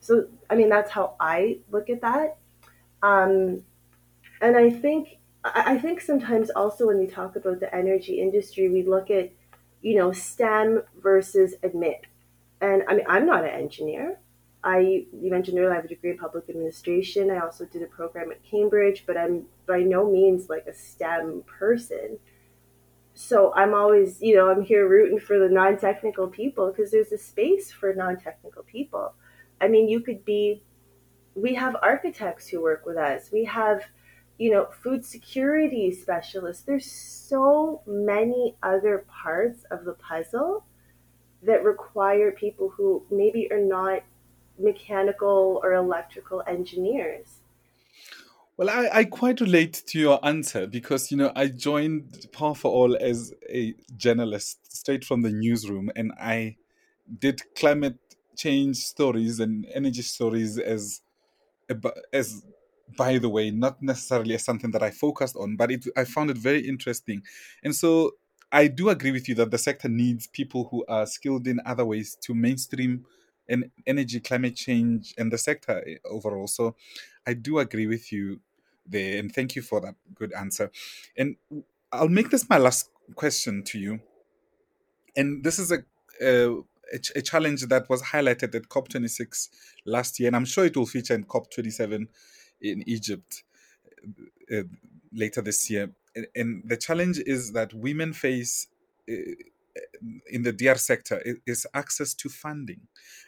So 0.00 0.26
i 0.48 0.54
mean 0.54 0.68
that's 0.68 0.90
how 0.90 1.14
i 1.20 1.58
look 1.70 1.90
at 1.90 2.00
that. 2.00 2.38
Um, 3.02 3.62
and 4.40 4.56
i 4.56 4.70
think 4.70 5.18
i 5.54 5.78
think 5.78 6.00
sometimes 6.00 6.50
also 6.50 6.86
when 6.86 6.98
we 6.98 7.06
talk 7.06 7.36
about 7.36 7.60
the 7.60 7.74
energy 7.74 8.20
industry 8.20 8.68
we 8.68 8.82
look 8.82 9.10
at 9.10 9.30
you 9.82 9.96
know 9.96 10.12
stem 10.12 10.82
versus 11.00 11.54
admit 11.62 12.02
and 12.60 12.82
i 12.88 12.94
mean 12.94 13.06
i'm 13.08 13.26
not 13.26 13.44
an 13.44 13.50
engineer 13.50 14.18
I 14.66 15.06
you 15.12 15.30
mentioned 15.30 15.58
earlier 15.58 15.72
I 15.72 15.76
have 15.76 15.84
a 15.84 15.88
degree 15.88 16.10
in 16.10 16.18
public 16.18 16.48
administration. 16.48 17.30
I 17.30 17.38
also 17.38 17.64
did 17.66 17.82
a 17.82 17.86
program 17.86 18.32
at 18.32 18.42
Cambridge, 18.42 19.04
but 19.06 19.16
I'm 19.16 19.46
by 19.64 19.78
no 19.78 20.10
means 20.10 20.48
like 20.48 20.66
a 20.66 20.74
STEM 20.74 21.44
person. 21.46 22.18
So 23.14 23.54
I'm 23.54 23.74
always, 23.74 24.20
you 24.20 24.34
know, 24.34 24.50
I'm 24.50 24.62
here 24.62 24.86
rooting 24.88 25.20
for 25.20 25.38
the 25.38 25.48
non-technical 25.48 26.28
people 26.28 26.70
because 26.70 26.90
there's 26.90 27.12
a 27.12 27.18
space 27.18 27.70
for 27.70 27.94
non-technical 27.94 28.64
people. 28.64 29.14
I 29.60 29.68
mean, 29.68 29.88
you 29.88 30.00
could 30.00 30.24
be 30.24 30.62
we 31.36 31.54
have 31.54 31.76
architects 31.80 32.48
who 32.48 32.60
work 32.60 32.84
with 32.84 32.96
us. 32.96 33.30
We 33.30 33.44
have, 33.44 33.84
you 34.38 34.50
know, 34.50 34.68
food 34.82 35.04
security 35.04 35.92
specialists. 35.92 36.62
There's 36.62 36.90
so 36.90 37.82
many 37.86 38.56
other 38.62 39.04
parts 39.08 39.64
of 39.70 39.84
the 39.84 39.94
puzzle 39.94 40.64
that 41.42 41.64
require 41.64 42.32
people 42.32 42.68
who 42.68 43.04
maybe 43.10 43.50
are 43.50 43.60
not 43.60 44.02
mechanical 44.58 45.60
or 45.62 45.74
electrical 45.74 46.42
engineers. 46.46 47.40
Well, 48.56 48.70
I, 48.70 48.88
I 48.90 49.04
quite 49.04 49.40
relate 49.42 49.82
to 49.88 49.98
your 49.98 50.24
answer 50.24 50.66
because, 50.66 51.10
you 51.10 51.18
know, 51.18 51.30
I 51.36 51.48
joined 51.48 52.26
Power 52.32 52.54
for 52.54 52.70
All 52.70 52.96
as 52.96 53.34
a 53.50 53.74
journalist 53.96 54.74
straight 54.74 55.04
from 55.04 55.20
the 55.20 55.30
newsroom 55.30 55.90
and 55.94 56.12
I 56.18 56.56
did 57.18 57.42
climate 57.54 57.98
change 58.34 58.78
stories 58.78 59.40
and 59.40 59.66
energy 59.74 60.02
stories 60.02 60.58
as 60.58 61.02
as 62.12 62.44
by 62.96 63.18
the 63.18 63.28
way 63.28 63.50
not 63.50 63.82
necessarily 63.82 64.34
as 64.34 64.44
something 64.44 64.70
that 64.70 64.82
i 64.82 64.90
focused 64.90 65.36
on 65.36 65.56
but 65.56 65.70
it, 65.70 65.84
i 65.96 66.04
found 66.04 66.30
it 66.30 66.38
very 66.38 66.66
interesting 66.66 67.22
and 67.64 67.74
so 67.74 68.12
i 68.52 68.66
do 68.66 68.88
agree 68.88 69.10
with 69.10 69.28
you 69.28 69.34
that 69.34 69.50
the 69.50 69.58
sector 69.58 69.88
needs 69.88 70.26
people 70.26 70.68
who 70.70 70.84
are 70.88 71.06
skilled 71.06 71.46
in 71.46 71.60
other 71.64 71.84
ways 71.84 72.16
to 72.20 72.34
mainstream 72.34 73.04
and 73.48 73.70
energy, 73.86 74.20
climate 74.20 74.56
change, 74.56 75.14
and 75.18 75.32
the 75.32 75.38
sector 75.38 75.82
eh, 75.86 75.96
overall. 76.04 76.46
So 76.46 76.74
I 77.26 77.34
do 77.34 77.58
agree 77.58 77.86
with 77.86 78.12
you 78.12 78.40
there, 78.86 79.18
and 79.18 79.32
thank 79.34 79.56
you 79.56 79.62
for 79.62 79.80
that 79.80 79.94
good 80.14 80.32
answer. 80.32 80.70
And 81.16 81.36
I'll 81.92 82.08
make 82.08 82.30
this 82.30 82.48
my 82.48 82.58
last 82.58 82.90
question 83.14 83.62
to 83.64 83.78
you. 83.78 84.00
And 85.16 85.44
this 85.44 85.58
is 85.58 85.72
a 85.72 85.78
a, 86.22 86.62
a 87.16 87.20
challenge 87.20 87.62
that 87.66 87.88
was 87.90 88.00
highlighted 88.00 88.54
at 88.54 88.68
COP26 88.68 89.48
last 89.84 90.18
year, 90.18 90.28
and 90.28 90.36
I'm 90.36 90.44
sure 90.44 90.64
it 90.64 90.76
will 90.76 90.86
feature 90.86 91.14
in 91.14 91.24
COP27 91.24 92.06
in 92.72 92.88
Egypt 92.88 93.42
uh, 94.52 94.62
later 95.12 95.40
this 95.40 95.70
year. 95.70 95.90
And 96.34 96.62
the 96.64 96.76
challenge 96.76 97.18
is 97.18 97.52
that 97.52 97.74
women 97.74 98.12
face 98.12 98.68
uh, 99.08 99.14
in 100.30 100.42
the 100.42 100.52
DRE 100.52 100.76
sector 100.76 101.22
is 101.46 101.66
access 101.74 102.14
to 102.14 102.28
funding. 102.28 102.80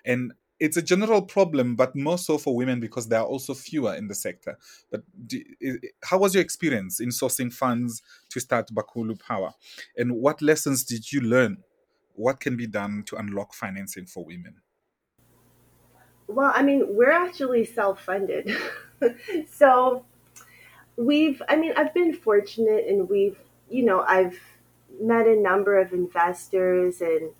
And 0.05 0.33
it's 0.61 0.77
a 0.77 0.83
general 0.83 1.23
problem, 1.23 1.77
but 1.77 1.95
more 1.95 2.19
so 2.19 2.37
for 2.37 2.55
women 2.55 2.81
because 2.81 3.09
there 3.09 3.21
are 3.21 3.27
also 3.27 3.55
fewer 3.55 3.95
in 3.95 4.09
the 4.09 4.15
sector. 4.15 4.59
But 4.91 5.03
do, 5.27 5.43
how 6.03 6.19
was 6.19 6.35
your 6.35 6.43
experience 6.43 7.01
in 7.01 7.11
sourcing 7.11 7.53
funds 7.53 8.03
to 8.31 8.41
start 8.41 8.71
Bakulu 8.73 9.21
Power? 9.21 9.53
And 9.97 10.13
what 10.13 10.43
lessons 10.43 10.85
did 10.85 11.13
you 11.13 11.21
learn? 11.21 11.59
What 12.15 12.41
can 12.41 12.57
be 12.57 12.67
done 12.67 13.05
to 13.07 13.17
unlock 13.17 13.55
financing 13.55 14.07
for 14.07 14.25
women? 14.25 14.57
Well, 16.27 16.53
I 16.55 16.63
mean, 16.63 16.85
we're 16.89 17.13
actually 17.13 17.65
self 17.65 18.03
funded. 18.03 18.51
so 19.51 20.05
we've, 20.97 21.43
I 21.49 21.57
mean, 21.57 21.73
I've 21.77 21.95
been 21.95 22.15
fortunate 22.15 22.87
and 22.89 23.09
we've, 23.09 23.39
you 23.71 23.85
know, 23.85 24.03
I've 24.03 24.39
met 25.01 25.27
a 25.27 25.37
number 25.37 25.79
of 25.79 25.93
investors 25.93 27.01
and 27.01 27.31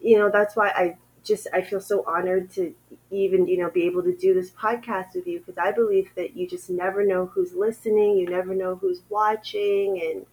you 0.00 0.18
know 0.18 0.30
that's 0.30 0.56
why 0.56 0.68
i 0.70 0.96
just 1.24 1.46
i 1.52 1.60
feel 1.60 1.80
so 1.80 2.04
honored 2.06 2.50
to 2.50 2.74
even 3.10 3.46
you 3.46 3.58
know 3.58 3.70
be 3.70 3.84
able 3.84 4.02
to 4.02 4.16
do 4.16 4.34
this 4.34 4.50
podcast 4.50 5.14
with 5.14 5.26
you 5.26 5.38
because 5.38 5.58
i 5.58 5.70
believe 5.70 6.10
that 6.16 6.36
you 6.36 6.46
just 6.48 6.70
never 6.70 7.04
know 7.04 7.26
who's 7.26 7.54
listening 7.54 8.16
you 8.16 8.26
never 8.26 8.54
know 8.54 8.76
who's 8.76 9.02
watching 9.08 10.00
and 10.02 10.26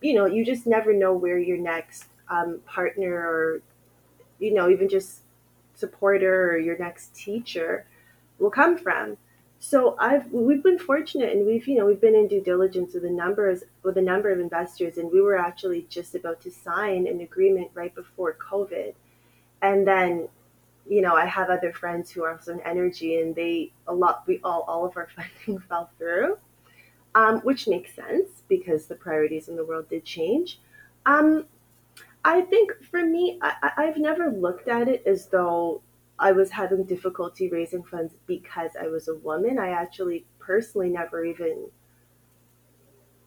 you 0.00 0.14
know 0.14 0.26
you 0.26 0.44
just 0.44 0.66
never 0.66 0.92
know 0.92 1.12
where 1.12 1.38
your 1.38 1.58
next 1.58 2.06
um, 2.28 2.60
partner 2.66 3.12
or 3.12 3.62
you 4.38 4.52
know 4.54 4.68
even 4.70 4.88
just 4.88 5.20
supporter 5.74 6.52
or 6.52 6.58
your 6.58 6.78
next 6.78 7.14
teacher 7.14 7.86
will 8.38 8.50
come 8.50 8.76
from 8.76 9.16
so 9.62 9.94
I've 9.98 10.26
we've 10.32 10.62
been 10.62 10.78
fortunate 10.78 11.36
and 11.36 11.46
we've 11.46 11.68
you 11.68 11.76
know 11.76 11.84
we've 11.84 12.00
been 12.00 12.14
in 12.14 12.28
due 12.28 12.40
diligence 12.40 12.94
with 12.94 13.04
a 13.04 13.10
number 13.10 13.50
of 13.50 13.62
with 13.82 13.98
a 13.98 14.02
number 14.02 14.32
of 14.32 14.40
investors 14.40 14.96
and 14.96 15.12
we 15.12 15.20
were 15.20 15.36
actually 15.36 15.86
just 15.90 16.14
about 16.14 16.40
to 16.40 16.50
sign 16.50 17.06
an 17.06 17.20
agreement 17.20 17.70
right 17.74 17.94
before 17.94 18.36
COVID. 18.40 18.94
And 19.60 19.86
then, 19.86 20.28
you 20.88 21.02
know, 21.02 21.14
I 21.14 21.26
have 21.26 21.50
other 21.50 21.74
friends 21.74 22.10
who 22.10 22.24
are 22.24 22.32
also 22.32 22.54
in 22.54 22.60
energy 22.62 23.20
and 23.20 23.34
they 23.34 23.70
a 23.86 23.92
lot 23.92 24.22
we 24.26 24.40
all 24.42 24.64
all 24.66 24.86
of 24.86 24.96
our 24.96 25.08
funding 25.14 25.62
fell 25.68 25.90
through. 25.98 26.38
Um, 27.14 27.40
which 27.40 27.66
makes 27.66 27.92
sense 27.94 28.44
because 28.48 28.86
the 28.86 28.94
priorities 28.94 29.48
in 29.48 29.56
the 29.56 29.64
world 29.64 29.88
did 29.90 30.04
change. 30.04 30.60
Um, 31.06 31.44
I 32.24 32.42
think 32.42 32.72
for 32.88 33.04
me, 33.04 33.38
I, 33.42 33.72
I've 33.76 33.96
never 33.96 34.30
looked 34.30 34.68
at 34.68 34.88
it 34.88 35.02
as 35.06 35.26
though 35.26 35.82
I 36.20 36.32
was 36.32 36.50
having 36.50 36.84
difficulty 36.84 37.48
raising 37.48 37.82
funds 37.82 38.14
because 38.26 38.72
I 38.80 38.88
was 38.88 39.08
a 39.08 39.16
woman. 39.16 39.58
I 39.58 39.70
actually 39.70 40.26
personally 40.38 40.90
never 40.90 41.24
even 41.24 41.70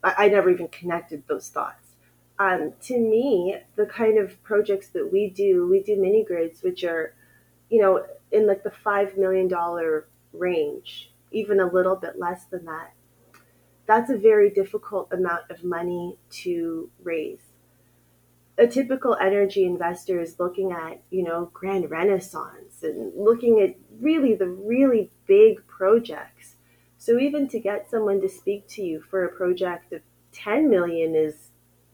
I, 0.04 0.26
I 0.26 0.30
never 0.30 0.50
even 0.50 0.68
connected 0.68 1.24
those 1.28 1.50
thoughts. 1.50 1.96
Um, 2.40 2.74
to 2.84 3.00
me, 3.00 3.58
the 3.76 3.86
kind 3.86 4.18
of 4.18 4.42
projects 4.44 4.90
that 4.90 5.12
we 5.12 5.30
do, 5.30 5.68
we 5.68 5.82
do 5.82 6.00
mini 6.00 6.24
grids, 6.24 6.62
which 6.64 6.84
are, 6.84 7.16
you 7.70 7.82
know, 7.82 8.06
in 8.32 8.48
like 8.48 8.64
the 8.64 8.72
five 8.72 9.18
million 9.18 9.48
dollar 9.48 10.08
range, 10.32 11.12
even 11.32 11.60
a 11.60 11.68
little 11.68 11.96
bit 11.96 12.20
less 12.20 12.46
than 12.46 12.66
that. 12.66 12.94
That's 13.86 14.10
a 14.10 14.18
very 14.18 14.50
difficult 14.50 15.10
amount 15.12 15.50
of 15.52 15.64
money 15.64 16.18
to 16.44 16.90
raise 17.04 17.53
a 18.58 18.68
typical 18.68 19.18
energy 19.20 19.66
investor 19.66 20.22
is 20.22 20.40
looking 20.40 20.72
at, 20.72 21.02
you 21.10 21.24
know, 21.24 21.50
Grand 21.54 21.90
Renaissance 21.90 22.84
and 22.84 23.12
looking 23.16 23.60
at 23.60 23.76
really 24.00 24.36
the 24.36 24.48
really 24.48 25.12
big 25.26 25.66
projects. 25.68 26.56
So 26.98 27.18
even 27.18 27.48
to 27.50 27.60
get 27.60 27.90
someone 27.90 28.22
to 28.22 28.30
speak 28.30 28.68
to 28.70 28.84
you 28.84 29.02
for 29.02 29.26
a 29.26 29.36
project 29.36 29.92
of 29.92 30.02
10 30.34 30.70
million 30.70 31.16
is 31.16 31.50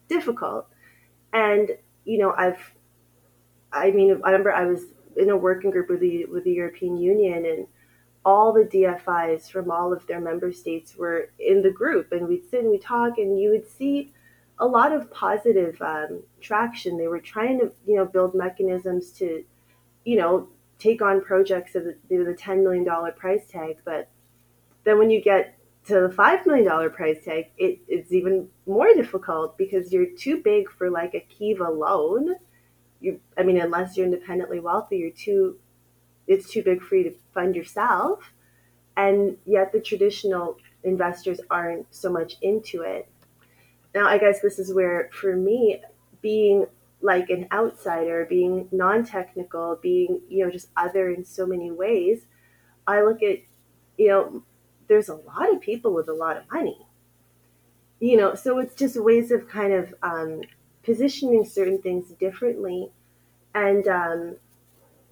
difficult. 0.09 0.67
And, 1.31 1.71
you 2.03 2.17
know, 2.17 2.33
I've, 2.37 2.73
I 3.71 3.91
mean, 3.91 4.19
I 4.23 4.31
remember 4.31 4.51
I 4.51 4.65
was 4.65 4.81
in 5.15 5.29
a 5.29 5.37
working 5.37 5.71
group 5.71 5.89
with 5.89 6.01
the, 6.01 6.25
with 6.25 6.43
the 6.43 6.51
European 6.51 6.97
Union 6.97 7.45
and 7.45 7.67
all 8.25 8.51
the 8.51 8.65
DFIs 8.65 9.49
from 9.49 9.71
all 9.71 9.93
of 9.93 10.05
their 10.07 10.19
member 10.19 10.51
states 10.51 10.95
were 10.95 11.31
in 11.39 11.61
the 11.61 11.71
group 11.71 12.11
and 12.11 12.27
we'd 12.27 12.49
sit 12.49 12.61
and 12.61 12.69
we'd 12.69 12.81
talk 12.81 13.17
and 13.17 13.39
you 13.39 13.49
would 13.49 13.65
see 13.65 14.13
a 14.59 14.67
lot 14.67 14.91
of 14.91 15.11
positive 15.11 15.81
um, 15.81 16.23
traction. 16.41 16.97
They 16.97 17.07
were 17.07 17.19
trying 17.19 17.59
to, 17.59 17.71
you 17.85 17.95
know, 17.95 18.05
build 18.05 18.35
mechanisms 18.35 19.11
to 19.13 19.43
you 20.09 20.15
know, 20.15 20.47
take 20.77 21.01
on 21.01 21.21
projects 21.21 21.75
of 21.75 21.83
the, 21.83 21.95
the 22.09 22.33
$10 22.39 22.63
million 22.63 22.85
price 23.15 23.45
tag. 23.47 23.77
But 23.83 24.09
then 24.83 24.97
when 24.97 25.09
you 25.09 25.21
get 25.21 25.57
to 25.85 25.93
the 25.93 26.13
$5 26.13 26.45
million 26.45 26.89
price 26.91 27.23
tag, 27.23 27.45
it, 27.57 27.79
it's 27.87 28.11
even 28.11 28.47
more 28.65 28.93
difficult 28.93 29.57
because 29.57 29.91
you're 29.91 30.07
too 30.17 30.41
big 30.41 30.69
for 30.69 30.89
like 30.89 31.13
a 31.13 31.19
Kiva 31.19 31.69
loan. 31.69 32.35
You, 33.01 33.19
I 33.37 33.43
mean, 33.43 33.59
unless 33.59 33.97
you're 33.97 34.05
independently 34.05 34.59
wealthy, 34.59 34.97
you're 34.97 35.11
too, 35.11 35.59
it's 36.27 36.49
too 36.49 36.63
big 36.63 36.81
for 36.81 36.95
you 36.95 37.03
to 37.03 37.15
fund 37.33 37.55
yourself. 37.55 38.33
And 38.97 39.37
yet 39.45 39.71
the 39.71 39.79
traditional 39.79 40.57
investors 40.83 41.39
aren't 41.49 41.85
so 41.93 42.11
much 42.11 42.37
into 42.41 42.81
it. 42.81 43.07
Now, 43.93 44.07
I 44.07 44.17
guess 44.17 44.41
this 44.41 44.59
is 44.59 44.73
where, 44.73 45.09
for 45.13 45.35
me, 45.35 45.81
being 46.21 46.65
like 47.01 47.29
an 47.29 47.47
outsider, 47.51 48.25
being 48.29 48.67
non 48.71 49.05
technical, 49.05 49.79
being, 49.81 50.21
you 50.29 50.45
know, 50.45 50.51
just 50.51 50.69
other 50.77 51.09
in 51.09 51.25
so 51.25 51.45
many 51.45 51.71
ways, 51.71 52.25
I 52.87 53.01
look 53.01 53.23
at, 53.23 53.39
you 53.97 54.07
know, 54.09 54.43
there's 54.87 55.09
a 55.09 55.15
lot 55.15 55.53
of 55.53 55.61
people 55.61 55.93
with 55.93 56.09
a 56.09 56.13
lot 56.13 56.37
of 56.37 56.43
money. 56.51 56.85
You 57.99 58.17
know, 58.17 58.35
so 58.35 58.59
it's 58.59 58.75
just 58.75 59.01
ways 59.01 59.31
of 59.31 59.47
kind 59.47 59.73
of 59.73 59.93
um, 60.03 60.41
positioning 60.83 61.45
certain 61.45 61.81
things 61.81 62.09
differently. 62.11 62.91
And 63.53 63.87
um, 63.87 64.35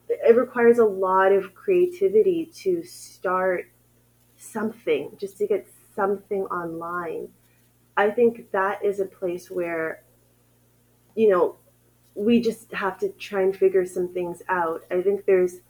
it 0.10 0.36
requires 0.36 0.80
a 0.80 0.86
lot 0.86 1.32
of 1.32 1.54
creativity 1.54 2.50
to 2.56 2.84
start 2.84 3.70
something, 4.38 5.12
just 5.20 5.38
to 5.38 5.48
get 5.48 5.68
something 5.96 6.44
online. 6.44 7.30
I 7.98 8.12
think 8.12 8.52
that 8.52 8.86
is 8.86 9.00
a 9.00 9.06
place 9.06 9.50
where, 9.50 10.04
you 11.16 11.30
know, 11.30 11.56
we 12.14 12.40
just 12.40 12.72
have 12.72 13.00
to 13.00 13.10
try 13.10 13.42
and 13.42 13.56
figure 13.56 13.86
some 13.86 14.14
things 14.14 14.44
out. 14.48 14.84
I 14.92 15.02
think 15.02 15.26
there's 15.26 15.62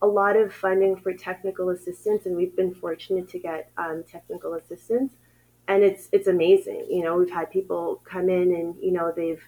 a 0.00 0.06
lot 0.06 0.36
of 0.36 0.52
funding 0.52 0.96
for 0.96 1.12
technical 1.12 1.68
assistance, 1.70 2.26
and 2.26 2.36
we've 2.36 2.56
been 2.56 2.74
fortunate 2.74 3.28
to 3.30 3.38
get 3.38 3.70
um, 3.76 4.02
technical 4.10 4.54
assistance, 4.54 5.12
and 5.68 5.82
it's 5.82 6.08
it's 6.12 6.26
amazing. 6.26 6.86
You 6.90 7.04
know, 7.04 7.16
we've 7.16 7.30
had 7.30 7.50
people 7.50 8.02
come 8.04 8.28
in 8.28 8.54
and 8.54 8.74
you 8.80 8.92
know 8.92 9.12
they've 9.14 9.42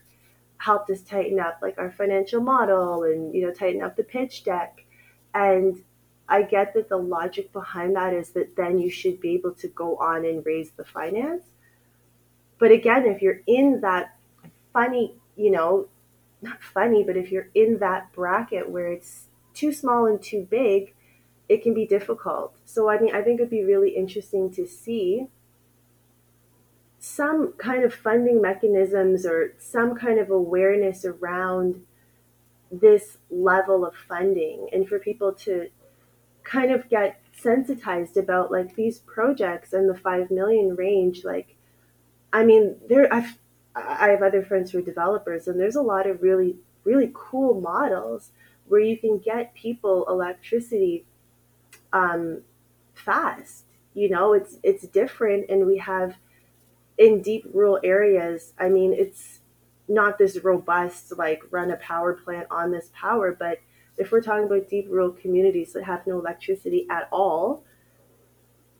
helped 0.58 0.90
us 0.90 1.02
tighten 1.02 1.38
up 1.38 1.58
like 1.60 1.78
our 1.78 1.90
financial 1.90 2.40
model 2.40 3.04
and 3.04 3.34
you 3.34 3.46
know 3.46 3.52
tighten 3.52 3.82
up 3.82 3.96
the 3.96 4.04
pitch 4.04 4.44
deck, 4.44 4.84
and 5.34 5.82
I 6.28 6.42
get 6.42 6.74
that 6.74 6.88
the 6.88 6.96
logic 6.96 7.52
behind 7.52 7.96
that 7.96 8.14
is 8.14 8.30
that 8.30 8.56
then 8.56 8.78
you 8.78 8.90
should 8.90 9.20
be 9.20 9.34
able 9.34 9.52
to 9.54 9.68
go 9.68 9.96
on 9.96 10.24
and 10.24 10.44
raise 10.44 10.70
the 10.70 10.84
finance. 10.84 11.44
But 12.58 12.70
again, 12.70 13.06
if 13.06 13.22
you're 13.22 13.42
in 13.46 13.80
that 13.82 14.16
funny, 14.72 15.14
you 15.36 15.50
know, 15.50 15.88
not 16.42 16.62
funny, 16.62 17.02
but 17.04 17.16
if 17.16 17.30
you're 17.30 17.48
in 17.54 17.78
that 17.78 18.12
bracket 18.12 18.70
where 18.70 18.92
it's 18.92 19.26
too 19.54 19.72
small 19.72 20.06
and 20.06 20.22
too 20.22 20.46
big, 20.50 20.94
it 21.48 21.62
can 21.62 21.74
be 21.74 21.86
difficult. 21.86 22.56
So 22.64 22.88
I 22.88 22.98
mean, 22.98 23.14
I 23.14 23.22
think 23.22 23.40
it'd 23.40 23.50
be 23.50 23.64
really 23.64 23.90
interesting 23.90 24.50
to 24.52 24.66
see 24.66 25.28
some 26.98 27.52
kind 27.52 27.84
of 27.84 27.94
funding 27.94 28.40
mechanisms 28.40 29.24
or 29.24 29.54
some 29.58 29.94
kind 29.94 30.18
of 30.18 30.30
awareness 30.30 31.04
around 31.04 31.82
this 32.70 33.18
level 33.30 33.86
of 33.86 33.94
funding 33.94 34.68
and 34.72 34.88
for 34.88 34.98
people 34.98 35.32
to 35.32 35.68
kind 36.42 36.72
of 36.72 36.88
get 36.88 37.20
sensitized 37.32 38.16
about 38.16 38.50
like 38.50 38.74
these 38.74 38.98
projects 39.00 39.72
and 39.72 39.88
the 39.88 39.98
5 39.98 40.30
million 40.30 40.74
range 40.74 41.24
like 41.24 41.55
i 42.36 42.44
mean 42.44 42.76
there 42.88 43.12
i've 43.12 43.38
I 43.78 44.08
have 44.08 44.22
other 44.22 44.42
friends 44.42 44.70
who 44.70 44.78
are 44.78 44.82
developers, 44.82 45.46
and 45.46 45.60
there's 45.60 45.76
a 45.76 45.82
lot 45.82 46.06
of 46.06 46.22
really, 46.22 46.56
really 46.84 47.10
cool 47.12 47.60
models 47.60 48.30
where 48.66 48.80
you 48.80 48.96
can 48.96 49.18
get 49.18 49.54
people 49.54 50.06
electricity 50.08 51.04
um, 51.92 52.42
fast. 52.94 53.64
You 53.94 54.10
know, 54.10 54.32
it's 54.34 54.58
it's 54.62 54.86
different, 54.88 55.50
and 55.50 55.66
we 55.66 55.78
have 55.78 56.16
in 56.98 57.22
deep 57.22 57.46
rural 57.52 57.80
areas. 57.84 58.54
I 58.58 58.68
mean, 58.70 58.92
it's 58.94 59.40
not 59.88 60.18
this 60.18 60.38
robust 60.44 61.16
like 61.18 61.42
run 61.50 61.70
a 61.70 61.76
power 61.76 62.14
plant 62.14 62.48
on 62.50 62.72
this 62.72 62.90
power, 62.94 63.36
but 63.38 63.60
if 63.98 64.12
we're 64.12 64.22
talking 64.22 64.46
about 64.46 64.68
deep 64.68 64.86
rural 64.90 65.12
communities 65.12 65.74
that 65.74 65.84
have 65.84 66.06
no 66.06 66.18
electricity 66.18 66.86
at 66.90 67.08
all, 67.12 67.64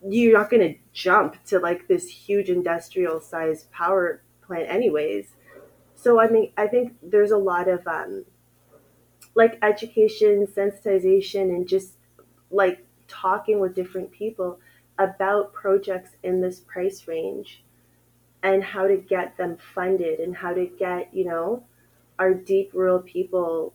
you're 0.08 0.38
not 0.38 0.50
going 0.50 0.74
to 0.74 0.78
jump 0.92 1.42
to 1.46 1.58
like 1.58 1.88
this 1.88 2.08
huge 2.08 2.48
industrial 2.48 3.20
sized 3.20 3.70
power 3.70 4.22
plant 4.42 4.68
anyways. 4.68 5.28
So 5.94 6.20
I 6.20 6.28
mean, 6.28 6.52
I 6.56 6.66
think 6.66 6.94
there's 7.02 7.30
a 7.30 7.38
lot 7.38 7.68
of 7.68 7.86
um, 7.86 8.24
like 9.34 9.58
education, 9.62 10.46
sensitization, 10.46 11.50
and 11.54 11.66
just 11.66 11.94
like 12.50 12.84
talking 13.08 13.60
with 13.60 13.74
different 13.74 14.10
people 14.10 14.58
about 14.98 15.52
projects 15.52 16.10
in 16.22 16.40
this 16.40 16.60
price 16.60 17.06
range 17.06 17.62
and 18.42 18.62
how 18.62 18.86
to 18.86 18.96
get 18.96 19.36
them 19.36 19.56
funded 19.74 20.20
and 20.20 20.36
how 20.36 20.54
to 20.54 20.66
get 20.78 21.12
you 21.12 21.24
know 21.24 21.62
our 22.18 22.32
deep 22.32 22.70
rural 22.72 23.00
people 23.00 23.74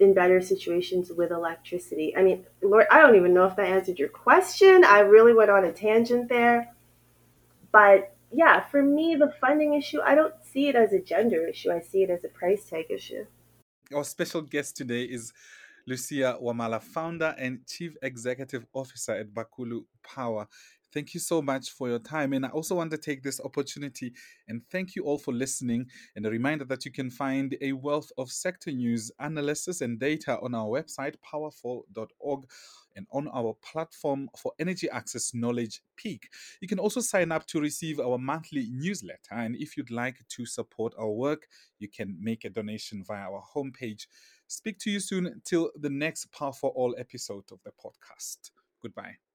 in 0.00 0.14
better 0.14 0.40
situations 0.40 1.12
with 1.12 1.30
electricity. 1.30 2.16
I 2.16 2.22
mean, 2.22 2.44
Lord, 2.62 2.86
I 2.90 3.00
don't 3.00 3.16
even 3.16 3.34
know 3.34 3.44
if 3.44 3.56
that 3.56 3.66
answered 3.66 3.98
your 3.98 4.08
question. 4.08 4.84
I 4.84 5.00
really 5.00 5.34
went 5.34 5.50
on 5.50 5.64
a 5.64 5.72
tangent 5.72 6.28
there. 6.28 6.74
But 7.70 8.14
yeah, 8.32 8.60
for 8.60 8.82
me, 8.82 9.16
the 9.16 9.32
funding 9.40 9.74
issue, 9.74 10.00
I 10.00 10.14
don't 10.14 10.34
see 10.42 10.68
it 10.68 10.74
as 10.74 10.92
a 10.92 11.00
gender 11.00 11.46
issue. 11.46 11.70
I 11.70 11.80
see 11.80 12.02
it 12.02 12.10
as 12.10 12.24
a 12.24 12.28
price 12.28 12.64
tag 12.64 12.86
issue. 12.90 13.26
Our 13.94 14.04
special 14.04 14.42
guest 14.42 14.76
today 14.76 15.02
is 15.04 15.32
Lucia 15.86 16.38
Wamala, 16.40 16.82
founder 16.82 17.34
and 17.38 17.66
chief 17.66 17.96
executive 18.02 18.64
officer 18.72 19.12
at 19.12 19.34
Bakulu 19.34 19.84
Power. 20.02 20.46
Thank 20.92 21.14
you 21.14 21.20
so 21.20 21.40
much 21.40 21.70
for 21.70 21.88
your 21.88 21.98
time. 21.98 22.32
And 22.32 22.44
I 22.44 22.48
also 22.48 22.74
want 22.74 22.90
to 22.90 22.98
take 22.98 23.22
this 23.22 23.40
opportunity 23.40 24.12
and 24.48 24.62
thank 24.70 24.96
you 24.96 25.04
all 25.04 25.18
for 25.18 25.32
listening. 25.32 25.86
And 26.16 26.26
a 26.26 26.30
reminder 26.30 26.64
that 26.64 26.84
you 26.84 26.90
can 26.90 27.10
find 27.10 27.56
a 27.60 27.72
wealth 27.72 28.10
of 28.18 28.30
sector 28.30 28.72
news, 28.72 29.12
analysis, 29.18 29.80
and 29.80 29.98
data 29.98 30.38
on 30.40 30.54
our 30.54 30.66
website, 30.66 31.14
powerforall.org 31.32 32.46
and 32.96 33.06
on 33.12 33.28
our 33.28 33.54
platform 33.62 34.28
for 34.36 34.52
energy 34.58 34.88
access 34.90 35.32
knowledge 35.34 35.82
peak 35.96 36.28
you 36.60 36.68
can 36.68 36.78
also 36.78 37.00
sign 37.00 37.30
up 37.30 37.46
to 37.46 37.60
receive 37.60 38.00
our 38.00 38.18
monthly 38.18 38.68
newsletter 38.70 39.32
and 39.32 39.56
if 39.56 39.76
you'd 39.76 39.90
like 39.90 40.26
to 40.28 40.44
support 40.44 40.92
our 40.98 41.10
work 41.10 41.46
you 41.78 41.88
can 41.88 42.16
make 42.20 42.44
a 42.44 42.50
donation 42.50 43.04
via 43.06 43.30
our 43.30 43.42
homepage 43.54 44.06
speak 44.46 44.78
to 44.78 44.90
you 44.90 45.00
soon 45.00 45.40
till 45.44 45.70
the 45.78 45.90
next 45.90 46.32
power 46.32 46.52
for 46.52 46.70
all 46.70 46.94
episode 46.98 47.44
of 47.52 47.60
the 47.64 47.70
podcast 47.70 48.50
goodbye 48.82 49.29